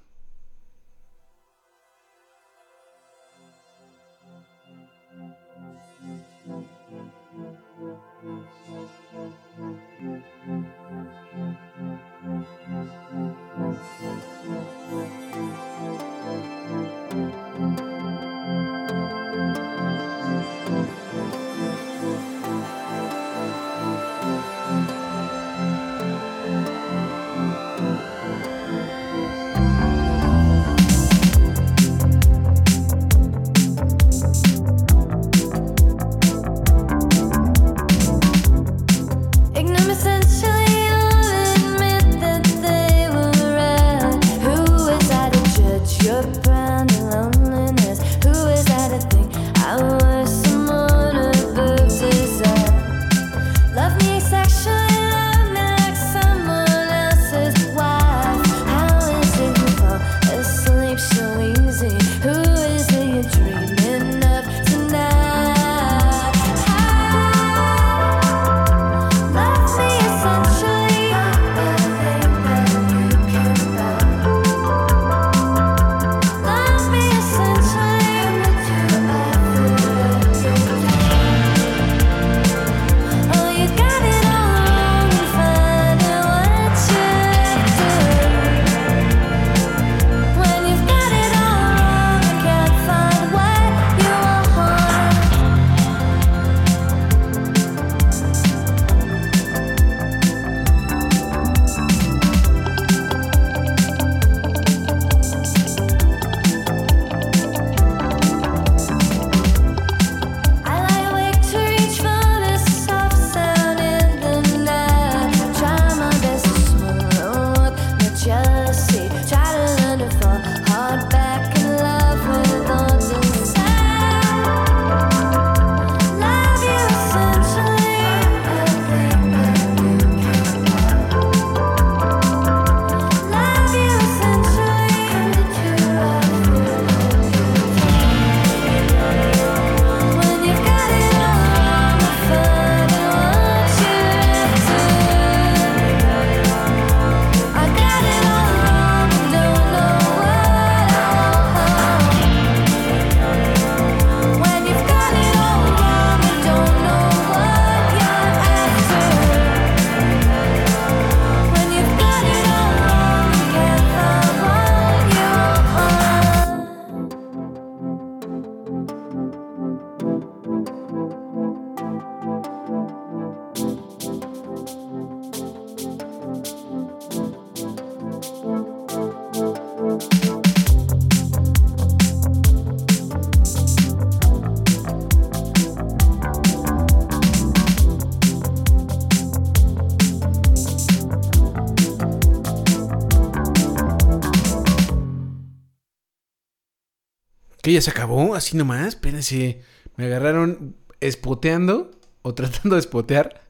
Ya 197.74 197.80
se 197.80 197.90
acabó? 197.90 198.34
Así 198.34 198.56
nomás, 198.56 198.88
espérense. 198.88 199.60
Me 199.96 200.06
agarraron 200.06 200.76
espoteando 201.00 201.90
o 202.22 202.34
tratando 202.34 202.76
de 202.76 202.80
espotear 202.80 203.42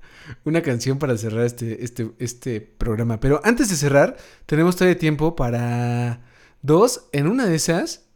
una 0.45 0.63
canción 0.63 0.99
para 0.99 1.17
cerrar 1.17 1.45
este, 1.45 1.85
este, 1.85 2.11
este 2.19 2.61
programa. 2.61 3.21
Pero 3.21 3.41
antes 3.45 3.69
de 3.69 3.77
cerrar, 3.77 4.17
tenemos 4.47 4.77
todavía 4.77 4.99
tiempo 4.99 5.37
para 5.37 6.23
dos, 6.63 7.09
en 7.13 7.29
una 7.29 7.47
de 7.47 7.57
esas, 7.57 8.07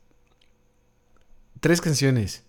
tres 1.60 1.80
canciones. 1.80 2.44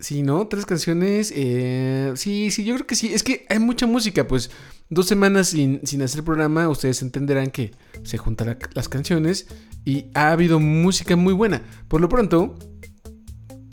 Sí, 0.00 0.22
¿no? 0.22 0.46
Tres 0.48 0.64
canciones. 0.66 1.30
eh, 1.36 2.12
sí, 2.16 2.50
sí, 2.50 2.64
yo 2.64 2.74
creo 2.74 2.86
que 2.86 2.94
sí. 2.96 3.12
Es 3.12 3.22
que 3.22 3.44
hay 3.50 3.58
mucha 3.58 3.86
música, 3.86 4.26
pues 4.26 4.50
dos 4.88 5.06
semanas 5.06 5.48
sin, 5.48 5.86
sin 5.86 6.00
hacer 6.02 6.24
programa, 6.24 6.68
ustedes 6.68 7.02
entenderán 7.02 7.50
que 7.50 7.72
se 8.02 8.16
juntan 8.18 8.46
la- 8.48 8.58
las 8.74 8.88
canciones 8.88 9.46
y 9.84 10.06
ha 10.14 10.32
habido 10.32 10.58
música 10.58 11.16
muy 11.16 11.34
buena. 11.34 11.62
Por 11.88 12.00
lo 12.00 12.08
pronto, 12.08 12.58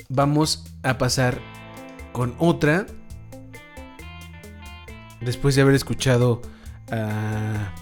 vamos 0.10 0.66
a 0.84 0.98
pasar 0.98 1.40
con 2.12 2.36
otra. 2.40 2.86
Después 5.22 5.56
de 5.56 5.62
haber 5.62 5.76
escuchado 5.76 6.42
a 6.92 7.74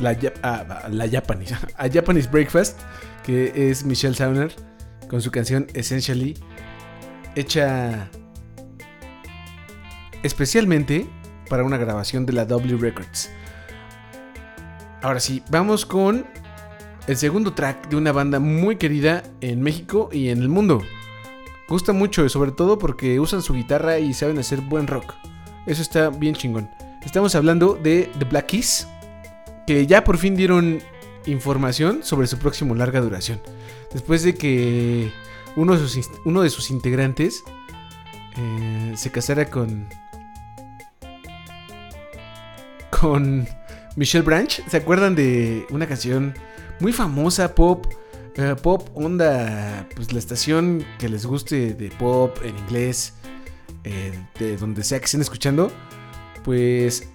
la, 0.00 0.88
la 0.90 1.08
Japanese, 1.08 1.54
a 1.76 1.88
Japanese 1.88 2.28
Breakfast, 2.30 2.78
que 3.24 3.70
es 3.70 3.84
Michelle 3.84 4.14
Sauner, 4.14 4.54
con 5.08 5.22
su 5.22 5.30
canción 5.30 5.66
Essentially, 5.74 6.36
hecha 7.34 8.10
especialmente 10.22 11.06
para 11.48 11.64
una 11.64 11.76
grabación 11.76 12.26
de 12.26 12.32
la 12.32 12.44
W 12.44 12.76
Records. 12.78 13.30
Ahora 15.02 15.20
sí, 15.20 15.42
vamos 15.50 15.86
con 15.86 16.26
el 17.06 17.16
segundo 17.16 17.54
track 17.54 17.88
de 17.88 17.96
una 17.96 18.12
banda 18.12 18.38
muy 18.38 18.76
querida 18.76 19.22
en 19.40 19.62
México 19.62 20.10
y 20.12 20.28
en 20.28 20.42
el 20.42 20.48
mundo. 20.48 20.82
Gusta 21.68 21.92
mucho, 21.92 22.28
sobre 22.28 22.52
todo 22.52 22.78
porque 22.78 23.18
usan 23.20 23.42
su 23.42 23.54
guitarra 23.54 23.98
y 23.98 24.12
saben 24.12 24.38
hacer 24.38 24.60
buen 24.60 24.86
rock. 24.86 25.14
Eso 25.66 25.82
está 25.82 26.10
bien 26.10 26.34
chingón. 26.34 26.68
Estamos 27.02 27.34
hablando 27.34 27.78
de 27.82 28.10
The 28.18 28.24
Black 28.26 28.46
Keys, 28.46 28.86
que 29.66 29.86
ya 29.86 30.04
por 30.04 30.18
fin 30.18 30.36
dieron 30.36 30.80
información 31.26 32.00
sobre 32.02 32.26
su 32.26 32.38
próximo 32.38 32.74
larga 32.74 33.00
duración. 33.00 33.40
Después 33.92 34.22
de 34.22 34.34
que 34.34 35.10
uno 35.56 35.76
de 36.42 36.50
sus, 36.50 36.70
integrantes 36.70 37.44
eh, 38.36 38.92
se 38.96 39.10
casara 39.10 39.50
con. 39.50 39.88
con 42.90 43.46
Michelle 43.96 44.24
Branch. 44.24 44.62
¿Se 44.68 44.76
acuerdan 44.76 45.14
de 45.14 45.66
una 45.70 45.86
canción 45.86 46.34
muy 46.80 46.92
famosa, 46.92 47.54
pop? 47.54 47.86
eh, 48.36 48.56
pop, 48.60 48.88
onda, 48.94 49.86
pues 49.94 50.12
la 50.12 50.18
estación 50.18 50.84
que 50.98 51.08
les 51.08 51.26
guste 51.26 51.74
de 51.74 51.90
pop 51.90 52.36
en 52.42 52.56
inglés, 52.58 53.14
eh, 53.84 54.12
de 54.38 54.56
donde 54.56 54.84
sea 54.84 54.98
que 54.98 55.04
estén 55.06 55.20
escuchando, 55.20 55.70
pues 56.44 57.08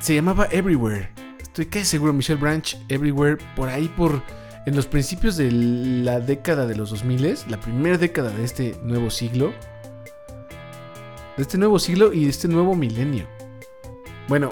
se 0.00 0.14
llamaba 0.14 0.48
Everywhere. 0.50 1.10
Estoy 1.40 1.66
casi 1.66 1.84
seguro, 1.84 2.12
Michelle 2.12 2.40
Branch, 2.40 2.76
Everywhere, 2.88 3.38
por 3.54 3.68
ahí, 3.68 3.88
por 3.88 4.22
en 4.66 4.76
los 4.76 4.86
principios 4.86 5.36
de 5.36 5.50
la 5.50 6.20
década 6.20 6.66
de 6.66 6.76
los 6.76 6.90
2000, 6.90 7.36
la 7.48 7.58
primera 7.58 7.98
década 7.98 8.30
de 8.30 8.44
este 8.44 8.76
nuevo 8.82 9.10
siglo, 9.10 9.52
de 11.36 11.42
este 11.42 11.58
nuevo 11.58 11.78
siglo 11.78 12.12
y 12.12 12.24
de 12.24 12.30
este 12.30 12.48
nuevo 12.48 12.74
milenio. 12.76 13.26
Bueno, 14.28 14.50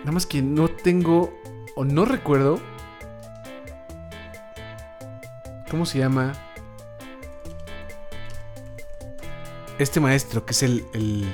nada 0.00 0.12
más 0.12 0.26
que 0.26 0.40
no 0.40 0.68
tengo 0.68 1.32
o 1.76 1.84
no 1.84 2.04
recuerdo 2.04 2.58
cómo 5.70 5.84
se 5.86 5.98
llama 5.98 6.32
este 9.78 10.00
maestro 10.00 10.44
que 10.44 10.52
es 10.52 10.62
el, 10.62 10.84
el- 10.94 11.26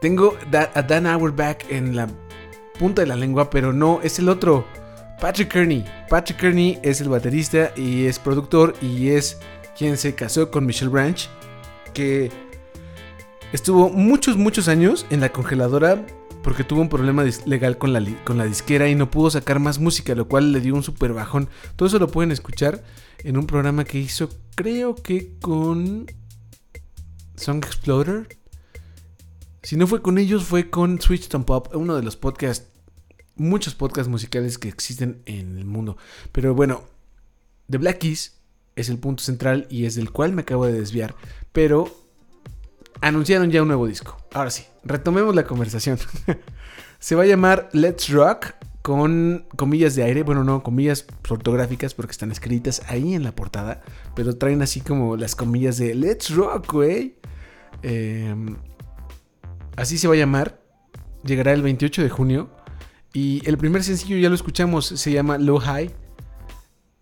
tengo 0.00 0.36
a 0.74 0.82
Dan 0.82 1.06
Auerbach 1.06 1.64
en 1.70 1.96
la 1.96 2.08
punta 2.78 3.00
de 3.02 3.06
la 3.08 3.16
lengua, 3.16 3.48
pero 3.48 3.72
no 3.72 4.00
es 4.02 4.18
el 4.18 4.28
otro. 4.28 4.66
Patrick 5.24 5.50
Kearney. 5.50 5.82
Patrick 6.10 6.38
Kearney 6.38 6.78
es 6.82 7.00
el 7.00 7.08
baterista 7.08 7.72
y 7.78 8.04
es 8.04 8.18
productor 8.18 8.74
y 8.82 9.08
es 9.08 9.38
quien 9.74 9.96
se 9.96 10.14
casó 10.14 10.50
con 10.50 10.66
Michelle 10.66 10.90
Branch, 10.90 11.30
que 11.94 12.30
estuvo 13.50 13.88
muchos, 13.88 14.36
muchos 14.36 14.68
años 14.68 15.06
en 15.08 15.22
la 15.22 15.30
congeladora 15.30 16.04
porque 16.42 16.62
tuvo 16.62 16.82
un 16.82 16.90
problema 16.90 17.24
legal 17.46 17.78
con 17.78 17.94
la, 17.94 18.04
con 18.24 18.36
la 18.36 18.44
disquera 18.44 18.86
y 18.90 18.94
no 18.94 19.10
pudo 19.10 19.30
sacar 19.30 19.60
más 19.60 19.78
música, 19.78 20.14
lo 20.14 20.28
cual 20.28 20.52
le 20.52 20.60
dio 20.60 20.74
un 20.74 20.82
super 20.82 21.14
bajón. 21.14 21.48
Todo 21.74 21.88
eso 21.88 21.98
lo 21.98 22.08
pueden 22.08 22.30
escuchar 22.30 22.84
en 23.20 23.38
un 23.38 23.46
programa 23.46 23.84
que 23.84 24.00
hizo, 24.00 24.28
creo 24.54 24.94
que 24.94 25.38
con 25.40 26.04
Song 27.34 27.64
Explorer. 27.64 28.28
Si 29.62 29.76
no 29.76 29.86
fue 29.86 30.02
con 30.02 30.18
ellos, 30.18 30.44
fue 30.44 30.68
con 30.68 31.00
Switch 31.00 31.28
Tom 31.28 31.44
Pop, 31.44 31.74
uno 31.74 31.96
de 31.96 32.02
los 32.02 32.14
podcasts, 32.14 32.73
muchos 33.36 33.74
podcasts 33.74 34.10
musicales 34.10 34.58
que 34.58 34.68
existen 34.68 35.22
en 35.26 35.58
el 35.58 35.64
mundo. 35.64 35.96
Pero 36.32 36.54
bueno, 36.54 36.84
The 37.70 37.78
Black 37.78 37.98
Keys 37.98 38.36
es 38.76 38.88
el 38.88 38.98
punto 38.98 39.22
central 39.22 39.66
y 39.70 39.86
es 39.86 39.94
del 39.94 40.10
cual 40.10 40.32
me 40.32 40.42
acabo 40.42 40.66
de 40.66 40.72
desviar. 40.72 41.14
Pero 41.52 42.04
anunciaron 43.00 43.50
ya 43.50 43.62
un 43.62 43.68
nuevo 43.68 43.86
disco. 43.86 44.16
Ahora 44.32 44.50
sí, 44.50 44.64
retomemos 44.84 45.34
la 45.34 45.44
conversación. 45.44 45.98
Se 46.98 47.14
va 47.14 47.24
a 47.24 47.26
llamar 47.26 47.68
Let's 47.72 48.08
Rock 48.08 48.54
con 48.82 49.46
comillas 49.56 49.94
de 49.94 50.02
aire. 50.02 50.22
Bueno, 50.22 50.44
no, 50.44 50.62
comillas 50.62 51.06
ortográficas 51.28 51.94
porque 51.94 52.12
están 52.12 52.32
escritas 52.32 52.82
ahí 52.88 53.14
en 53.14 53.22
la 53.22 53.34
portada. 53.34 53.82
Pero 54.14 54.36
traen 54.36 54.62
así 54.62 54.80
como 54.80 55.16
las 55.16 55.34
comillas 55.34 55.78
de 55.78 55.94
Let's 55.94 56.34
Rock, 56.34 56.72
güey. 56.72 57.16
Em, 57.82 58.56
así 59.76 59.98
se 59.98 60.08
va 60.08 60.14
a 60.14 60.18
llamar. 60.18 60.60
Llegará 61.24 61.52
el 61.52 61.62
28 61.62 62.02
de 62.02 62.10
junio. 62.10 62.50
Y 63.14 63.40
el 63.48 63.56
primer 63.56 63.84
sencillo 63.84 64.18
ya 64.18 64.28
lo 64.28 64.34
escuchamos. 64.34 64.86
Se 64.86 65.12
llama 65.12 65.38
Low 65.38 65.60
High. 65.60 65.94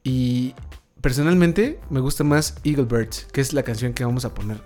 Y 0.05 0.55
personalmente 1.01 1.81
me 1.91 2.01
gusta 2.01 2.23
más 2.23 2.57
Eagle 2.63 2.85
Birds, 2.85 3.27
que 3.33 3.41
es 3.41 3.53
la 3.53 3.63
canción 3.63 3.95
que 3.95 4.05
vamos 4.05 4.25
a 4.25 4.35
poner 4.35 4.63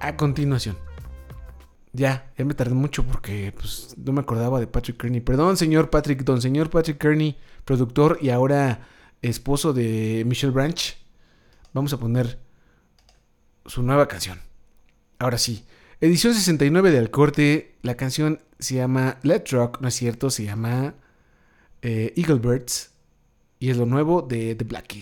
a 0.00 0.16
continuación. 0.16 0.78
Ya, 1.92 2.30
ya 2.38 2.44
me 2.44 2.54
tardé 2.54 2.74
mucho 2.74 3.04
porque 3.04 3.52
pues, 3.52 3.94
no 3.96 4.12
me 4.12 4.20
acordaba 4.20 4.60
de 4.60 4.66
Patrick 4.66 5.00
Kearney. 5.00 5.20
Perdón, 5.20 5.56
señor 5.56 5.90
Patrick, 5.90 6.22
don 6.22 6.40
señor 6.40 6.70
Patrick 6.70 6.98
Kearney, 6.98 7.36
productor 7.64 8.18
y 8.20 8.30
ahora 8.30 8.86
esposo 9.22 9.72
de 9.72 10.22
Michelle 10.26 10.52
Branch. 10.52 10.96
Vamos 11.72 11.92
a 11.92 11.98
poner 11.98 12.38
su 13.64 13.82
nueva 13.82 14.06
canción. 14.06 14.38
Ahora 15.18 15.38
sí, 15.38 15.64
edición 16.00 16.34
69 16.34 16.90
de 16.92 16.98
Al 16.98 17.10
Corte. 17.10 17.74
La 17.82 17.96
canción 17.96 18.40
se 18.58 18.76
llama 18.76 19.18
Let's 19.22 19.50
Rock, 19.50 19.80
no 19.80 19.88
es 19.88 19.94
cierto, 19.94 20.30
se 20.30 20.44
llama 20.44 20.94
eh, 21.82 22.12
Eagle 22.16 22.38
Birds. 22.38 22.90
Y 23.58 23.70
es 23.70 23.76
lo 23.76 23.86
nuevo 23.86 24.22
de 24.22 24.54
The 24.54 24.64
Black 24.64 24.94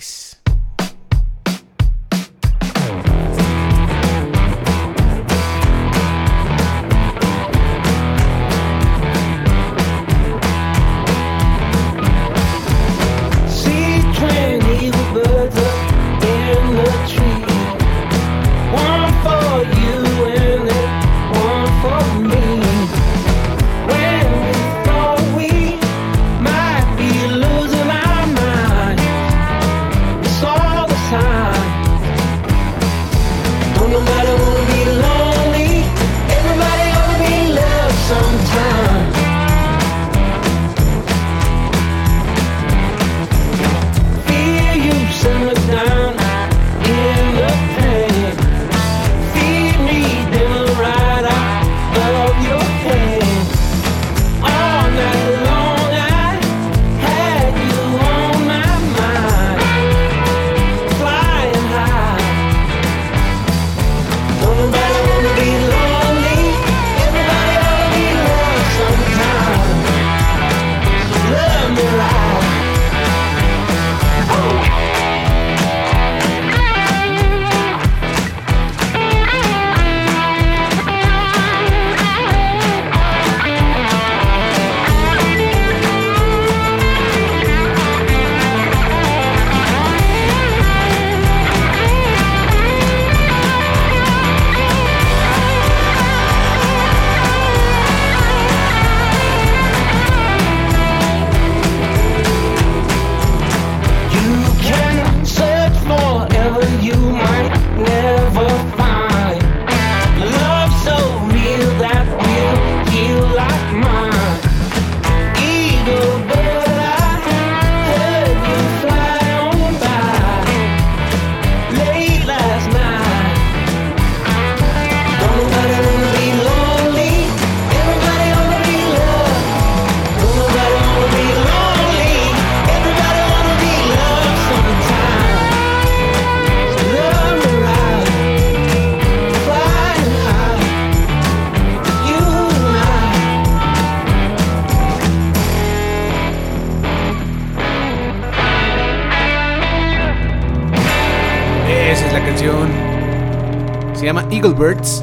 Birds. 154.53 155.03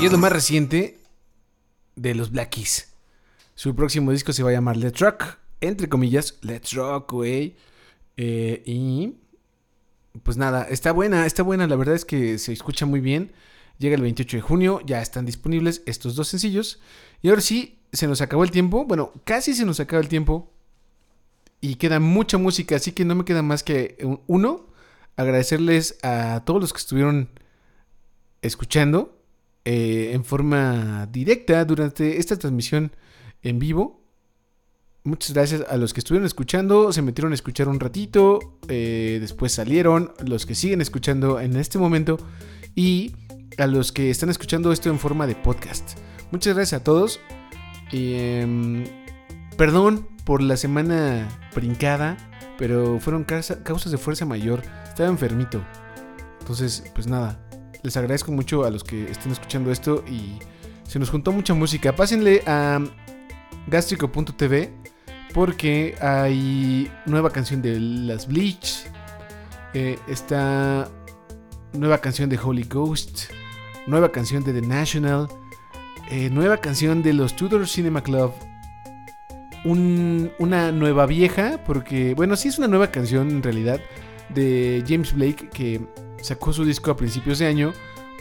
Y 0.00 0.06
es 0.06 0.12
lo 0.12 0.18
más 0.18 0.32
reciente 0.32 0.98
de 1.96 2.14
los 2.14 2.30
Black 2.30 2.50
Keys. 2.50 2.88
Su 3.54 3.74
próximo 3.74 4.12
disco 4.12 4.32
se 4.32 4.42
va 4.42 4.50
a 4.50 4.52
llamar 4.52 4.76
Let's 4.76 5.00
Rock. 5.00 5.24
Entre 5.60 5.88
comillas, 5.88 6.36
Let's 6.42 6.72
Rock, 6.72 7.12
güey. 7.12 7.56
Eh, 8.16 8.62
y 8.64 9.14
pues 10.22 10.36
nada, 10.36 10.62
está 10.70 10.92
buena, 10.92 11.26
está 11.26 11.42
buena. 11.42 11.66
La 11.66 11.76
verdad 11.76 11.94
es 11.96 12.04
que 12.04 12.38
se 12.38 12.52
escucha 12.52 12.86
muy 12.86 13.00
bien. 13.00 13.32
Llega 13.78 13.96
el 13.96 14.02
28 14.02 14.36
de 14.36 14.40
junio, 14.42 14.80
ya 14.86 15.02
están 15.02 15.26
disponibles 15.26 15.82
estos 15.86 16.14
dos 16.14 16.28
sencillos. 16.28 16.80
Y 17.22 17.28
ahora 17.28 17.40
sí, 17.40 17.78
se 17.92 18.06
nos 18.06 18.20
acabó 18.20 18.44
el 18.44 18.50
tiempo. 18.50 18.84
Bueno, 18.84 19.12
casi 19.24 19.54
se 19.54 19.64
nos 19.64 19.80
acaba 19.80 20.00
el 20.02 20.08
tiempo. 20.08 20.50
Y 21.60 21.74
queda 21.74 22.00
mucha 22.00 22.38
música, 22.38 22.76
así 22.76 22.92
que 22.92 23.04
no 23.04 23.14
me 23.14 23.24
queda 23.26 23.42
más 23.42 23.62
que 23.62 23.98
un- 24.02 24.20
uno, 24.26 24.66
agradecerles 25.20 25.98
a 26.02 26.42
todos 26.44 26.60
los 26.60 26.72
que 26.72 26.78
estuvieron 26.78 27.30
escuchando 28.42 29.18
eh, 29.64 30.12
en 30.14 30.24
forma 30.24 31.06
directa 31.10 31.64
durante 31.64 32.18
esta 32.18 32.36
transmisión 32.36 32.92
en 33.42 33.58
vivo. 33.58 34.00
Muchas 35.02 35.32
gracias 35.32 35.64
a 35.68 35.76
los 35.76 35.94
que 35.94 36.00
estuvieron 36.00 36.26
escuchando, 36.26 36.92
se 36.92 37.00
metieron 37.00 37.32
a 37.32 37.34
escuchar 37.34 37.68
un 37.68 37.80
ratito, 37.80 38.58
eh, 38.68 39.18
después 39.20 39.52
salieron, 39.52 40.12
los 40.24 40.44
que 40.44 40.54
siguen 40.54 40.82
escuchando 40.82 41.40
en 41.40 41.56
este 41.56 41.78
momento 41.78 42.18
y 42.74 43.12
a 43.56 43.66
los 43.66 43.92
que 43.92 44.10
están 44.10 44.28
escuchando 44.28 44.72
esto 44.72 44.90
en 44.90 44.98
forma 44.98 45.26
de 45.26 45.36
podcast. 45.36 45.98
Muchas 46.30 46.54
gracias 46.54 46.80
a 46.80 46.84
todos. 46.84 47.18
Em, 47.92 48.84
perdón 49.60 50.08
por 50.24 50.40
la 50.40 50.56
semana 50.56 51.28
brincada, 51.54 52.16
pero 52.56 52.98
fueron 52.98 53.24
causa- 53.24 53.62
causas 53.62 53.92
de 53.92 53.98
fuerza 53.98 54.24
mayor. 54.24 54.62
Estaba 54.88 55.10
enfermito. 55.10 55.62
Entonces, 56.40 56.82
pues 56.94 57.06
nada, 57.06 57.38
les 57.82 57.94
agradezco 57.98 58.32
mucho 58.32 58.64
a 58.64 58.70
los 58.70 58.82
que 58.82 59.10
estén 59.10 59.32
escuchando 59.32 59.70
esto 59.70 60.02
y 60.08 60.38
se 60.88 60.98
nos 60.98 61.10
juntó 61.10 61.30
mucha 61.30 61.52
música. 61.52 61.94
Pásenle 61.94 62.42
a 62.46 62.80
gastrico.tv 63.66 64.72
porque 65.34 65.94
hay 66.00 66.90
nueva 67.04 67.28
canción 67.28 67.60
de 67.60 67.78
las 67.78 68.26
Bleach. 68.26 68.86
eh, 69.74 69.98
está 70.08 70.88
nueva 71.74 71.98
canción 71.98 72.30
de 72.30 72.38
Holy 72.42 72.62
Ghost. 72.64 73.24
Nueva 73.86 74.10
canción 74.10 74.42
de 74.42 74.54
The 74.58 74.66
National. 74.66 75.28
eh, 76.10 76.30
nueva 76.30 76.56
canción 76.56 77.02
de 77.02 77.12
los 77.12 77.36
Tudor 77.36 77.68
Cinema 77.68 78.02
Club. 78.02 78.32
Un- 79.64 80.30
una 80.38 80.72
nueva 80.72 81.06
vieja, 81.06 81.60
porque, 81.66 82.14
bueno, 82.14 82.36
sí 82.36 82.48
es 82.48 82.58
una 82.58 82.68
nueva 82.68 82.90
canción 82.90 83.30
en 83.30 83.42
realidad, 83.42 83.80
de 84.34 84.84
James 84.86 85.12
Blake, 85.14 85.48
que 85.52 85.80
sacó 86.22 86.52
su 86.52 86.64
disco 86.64 86.90
a 86.90 86.96
principios 86.96 87.38
de 87.38 87.46
año, 87.46 87.72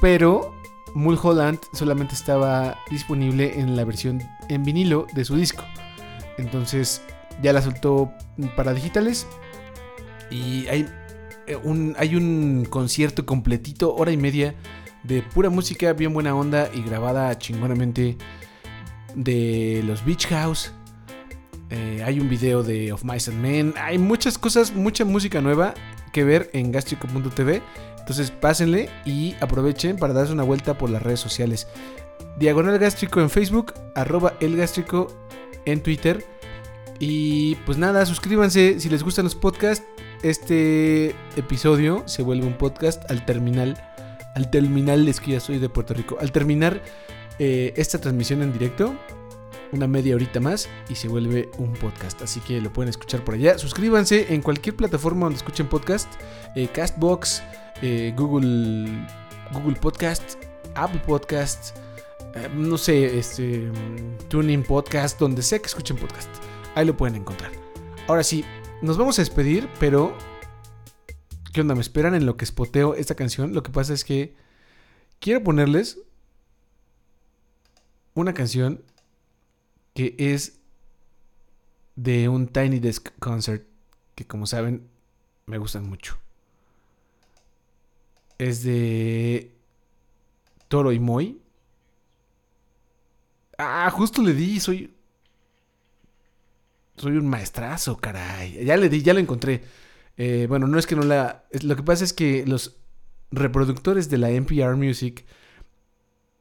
pero 0.01 0.55
Mulholland 0.95 1.59
solamente 1.73 2.15
estaba 2.15 2.77
disponible 2.89 3.59
en 3.59 3.75
la 3.75 3.83
versión 3.85 4.21
en 4.49 4.63
vinilo 4.63 5.05
de 5.13 5.23
su 5.25 5.35
disco. 5.35 5.63
Entonces 6.37 7.01
ya 7.43 7.53
la 7.53 7.61
soltó 7.61 8.11
para 8.55 8.73
digitales 8.73 9.27
y 10.31 10.67
hay 10.67 10.87
eh, 11.47 11.57
un, 11.63 11.95
hay 11.99 12.15
un 12.15 12.65
concierto 12.69 13.25
completito, 13.25 13.93
hora 13.95 14.11
y 14.11 14.17
media, 14.17 14.55
de 15.03 15.21
pura 15.21 15.49
música, 15.49 15.93
bien 15.93 16.13
buena 16.13 16.35
onda 16.35 16.69
y 16.73 16.81
grabada 16.81 17.37
chingonamente 17.37 18.17
de 19.15 19.81
los 19.85 20.03
Beach 20.05 20.27
House. 20.27 20.73
Eh, 21.69 22.01
hay 22.03 22.19
un 22.19 22.29
video 22.29 22.63
de 22.63 22.91
Of 22.91 23.03
Mice 23.03 23.31
and 23.31 23.39
Men. 23.39 23.73
Hay 23.77 23.97
muchas 23.97 24.37
cosas, 24.37 24.73
mucha 24.73 25.05
música 25.05 25.41
nueva 25.41 25.73
que 26.11 26.23
ver 26.23 26.49
en 26.53 26.71
gastrico.tv. 26.71 27.61
Entonces 27.99 28.31
pásenle 28.31 28.89
y 29.05 29.35
aprovechen 29.39 29.97
para 29.97 30.13
darse 30.13 30.33
una 30.33 30.43
vuelta 30.43 30.77
por 30.77 30.89
las 30.89 31.03
redes 31.03 31.19
sociales. 31.19 31.67
Diagonal 32.37 32.79
Gástrico 32.79 33.21
en 33.21 33.29
Facebook, 33.29 33.73
arroba 33.95 34.33
el 34.39 34.57
gástrico 34.57 35.07
en 35.65 35.81
Twitter. 35.83 36.25
Y 36.99 37.55
pues 37.65 37.77
nada, 37.77 38.05
suscríbanse 38.05 38.79
si 38.79 38.89
les 38.89 39.03
gustan 39.03 39.25
los 39.25 39.35
podcasts. 39.35 39.85
Este 40.23 41.15
episodio 41.37 42.03
se 42.07 42.23
vuelve 42.23 42.47
un 42.47 42.57
podcast 42.57 43.09
al 43.09 43.25
terminal. 43.25 43.77
Al 44.35 44.49
terminal, 44.49 45.07
es 45.07 45.19
que 45.19 45.39
soy 45.39 45.59
de 45.59 45.69
Puerto 45.69 45.93
Rico. 45.93 46.17
Al 46.19 46.31
terminar 46.31 46.81
eh, 47.39 47.73
esta 47.77 47.99
transmisión 47.99 48.41
en 48.41 48.51
directo, 48.51 48.95
una 49.71 49.87
media 49.87 50.15
horita 50.15 50.39
más 50.39 50.69
y 50.89 50.95
se 50.95 51.07
vuelve 51.07 51.49
un 51.57 51.73
podcast. 51.73 52.21
Así 52.21 52.39
que 52.39 52.61
lo 52.61 52.71
pueden 52.71 52.89
escuchar 52.89 53.23
por 53.23 53.35
allá. 53.35 53.57
Suscríbanse 53.57 54.33
en 54.33 54.41
cualquier 54.41 54.75
plataforma 54.75 55.25
donde 55.25 55.37
escuchen 55.37 55.67
podcast. 55.67 56.11
eh, 56.55 56.67
Castbox, 56.67 57.43
eh, 57.81 58.13
Google, 58.17 59.07
Google 59.53 59.75
Podcast, 59.79 60.35
Apple 60.75 61.01
Podcast, 61.05 61.77
eh, 62.35 62.49
no 62.53 62.77
sé, 62.77 63.17
este, 63.17 63.71
TuneIn 64.27 64.63
Podcast, 64.63 65.19
donde 65.19 65.41
sea 65.41 65.59
que 65.59 65.67
escuchen 65.67 65.97
podcast. 65.97 66.29
Ahí 66.75 66.85
lo 66.85 66.95
pueden 66.95 67.15
encontrar. 67.15 67.51
Ahora 68.07 68.23
sí, 68.23 68.43
nos 68.81 68.97
vamos 68.97 69.19
a 69.19 69.21
despedir, 69.21 69.69
pero... 69.79 70.15
¿Qué 71.51 71.61
onda? 71.61 71.73
¿Me 71.73 71.81
esperan 71.81 72.13
en 72.13 72.27
lo 72.27 72.37
que 72.37 72.45
spoteo 72.45 72.93
esta 72.93 73.15
canción? 73.15 73.53
Lo 73.55 73.63
que 73.63 73.71
pasa 73.71 73.93
es 73.93 74.03
que 74.03 74.35
quiero 75.19 75.43
ponerles 75.43 75.99
una 78.13 78.33
canción 78.35 78.83
que 79.99 80.15
es 80.17 80.61
de 81.97 82.29
un 82.29 82.47
Tiny 82.47 82.79
Desk 82.79 83.09
Concert 83.19 83.67
que 84.15 84.25
como 84.25 84.45
saben 84.45 84.87
me 85.45 85.57
gustan 85.57 85.89
mucho. 85.89 86.17
Es 88.37 88.63
de 88.63 89.51
Toro 90.69 90.93
y 90.93 90.99
Moy. 90.99 91.41
Ah, 93.57 93.91
justo 93.91 94.21
le 94.21 94.33
di, 94.33 94.61
soy 94.61 94.95
soy 96.95 97.17
un 97.17 97.27
maestrazo, 97.27 97.97
caray. 97.97 98.63
Ya 98.63 98.77
le 98.77 98.87
di, 98.87 99.01
ya 99.01 99.13
lo 99.13 99.19
encontré. 99.19 99.65
Eh, 100.15 100.45
bueno, 100.47 100.65
no 100.65 100.79
es 100.79 100.87
que 100.87 100.95
no 100.95 101.03
la 101.03 101.43
lo 101.61 101.75
que 101.75 101.83
pasa 101.83 102.05
es 102.05 102.13
que 102.13 102.45
los 102.45 102.77
reproductores 103.31 104.09
de 104.09 104.17
la 104.17 104.29
NPR 104.29 104.77
Music 104.77 105.25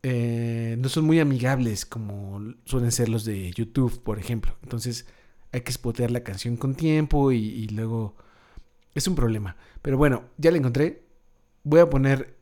eh, 0.03 0.76
no 0.78 0.88
son 0.88 1.05
muy 1.05 1.18
amigables 1.18 1.84
como 1.84 2.55
suelen 2.64 2.92
ser 2.92 3.09
los 3.09 3.24
de 3.24 3.51
YouTube, 3.53 4.03
por 4.03 4.18
ejemplo. 4.18 4.57
Entonces 4.62 5.07
hay 5.53 5.62
que 5.62 5.72
spotear 5.72 6.11
la 6.11 6.22
canción 6.22 6.57
con 6.57 6.74
tiempo 6.74 7.32
y, 7.32 7.66
luego 7.68 8.16
es 8.94 9.07
un 9.09 9.14
problema. 9.14 9.57
Pero 9.82 9.99
bueno, 9.99 10.24
ya 10.36 10.51
la 10.51 10.59
encontré. 10.59 11.03
Voy 11.64 11.80
a 11.80 11.90
poner 11.90 12.36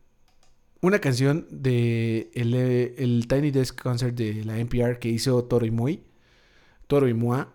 una 0.80 0.98
canción 1.00 1.46
de 1.50 2.30
el, 2.34 2.54
el 2.54 3.26
Tiny 3.28 3.50
Desk 3.50 3.80
Concert 3.80 4.14
de 4.14 4.44
la 4.44 4.59
NPR 4.59 4.98
que 4.98 5.09
hizo 5.09 5.44
Toro 5.44 5.66
y 5.66 5.70
Moi. 5.70 6.02
Toro 6.86 7.09
y 7.09 7.14
Moi. 7.14 7.46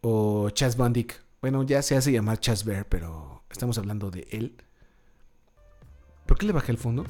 O 0.00 0.50
Chas 0.50 0.76
Bandic. 0.76 1.22
Bueno, 1.40 1.62
ya 1.64 1.82
se 1.82 1.96
hace 1.96 2.12
llamar 2.12 2.40
Chas 2.40 2.64
Bear, 2.64 2.88
pero 2.88 3.42
estamos 3.50 3.78
hablando 3.78 4.10
de 4.10 4.26
él. 4.30 4.56
¿Por 6.26 6.38
qué 6.38 6.46
le 6.46 6.52
bajé 6.52 6.72
el 6.72 6.78
fondo? 6.78 7.04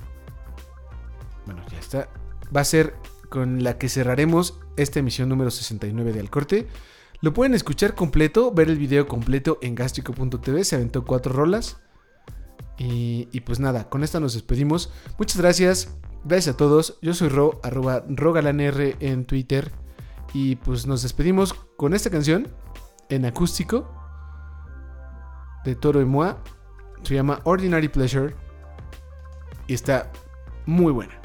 Bueno, 1.48 1.62
ya 1.70 1.78
está. 1.78 2.10
Va 2.54 2.60
a 2.60 2.64
ser 2.64 2.94
con 3.30 3.64
la 3.64 3.78
que 3.78 3.88
cerraremos 3.88 4.60
esta 4.76 4.98
emisión 4.98 5.30
número 5.30 5.50
69 5.50 6.12
de 6.12 6.20
Al 6.20 6.28
Corte. 6.28 6.68
Lo 7.22 7.32
pueden 7.32 7.54
escuchar 7.54 7.94
completo, 7.94 8.52
ver 8.52 8.68
el 8.68 8.76
video 8.76 9.08
completo 9.08 9.58
en 9.62 9.74
gastrico.tv. 9.74 10.62
Se 10.64 10.76
aventó 10.76 11.06
cuatro 11.06 11.32
rolas. 11.32 11.78
Y, 12.76 13.40
pues 13.46 13.60
nada, 13.60 13.88
con 13.88 14.04
esta 14.04 14.20
nos 14.20 14.34
despedimos. 14.34 14.92
Muchas 15.18 15.40
gracias. 15.40 15.96
Gracias 16.22 16.54
a 16.54 16.56
todos. 16.58 16.98
Yo 17.00 17.14
soy 17.14 17.30
Ro, 17.30 17.60
arroba 17.62 18.04
rogalanr 18.06 18.96
en 19.00 19.24
Twitter. 19.24 19.72
Y 20.34 20.56
pues 20.56 20.86
nos 20.86 21.02
despedimos 21.02 21.54
con 21.54 21.94
esta 21.94 22.10
canción 22.10 22.46
en 23.08 23.24
acústico 23.24 23.90
de 25.64 25.74
Toro 25.76 26.02
y 26.02 26.04
Moi. 26.04 26.34
Se 27.04 27.14
llama 27.14 27.40
Ordinary 27.44 27.88
Pleasure. 27.88 28.36
Y 29.66 29.72
está 29.72 30.12
muy 30.66 30.92
buena. 30.92 31.18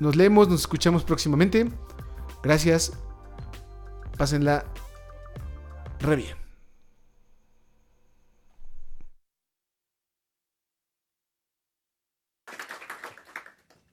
Nos 0.00 0.16
leemos, 0.16 0.48
nos 0.48 0.60
escuchamos 0.60 1.04
próximamente. 1.04 1.70
Gracias. 2.42 2.92
Pásenla 4.16 4.64
re 6.00 6.16
bien. 6.16 6.36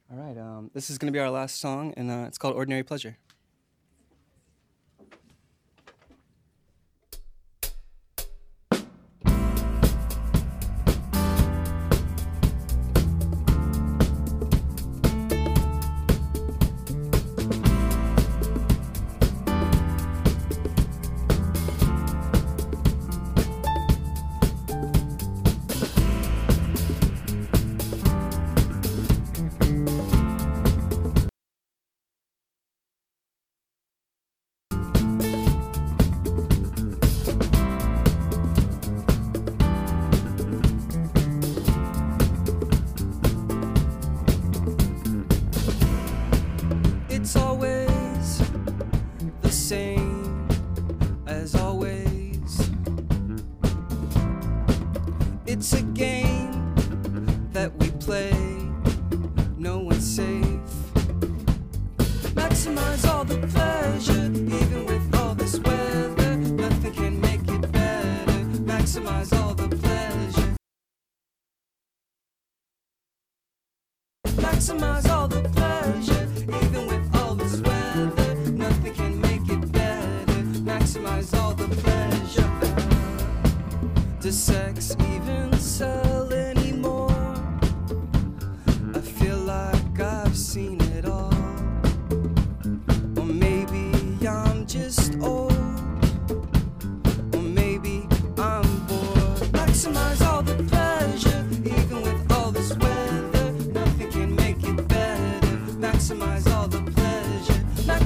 All 0.10 0.18
right, 0.18 0.38
um, 0.38 0.72
this 0.74 0.90
is 0.90 0.98
going 0.98 1.12
to 1.12 1.12
be 1.12 1.20
our 1.20 1.30
last 1.30 1.60
song, 1.60 1.94
and 1.98 2.10
uh, 2.10 2.26
it's 2.28 2.38
called 2.38 2.56
Ordinary 2.56 2.84
Pleasure. 2.84 3.18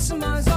maximize 0.02 0.51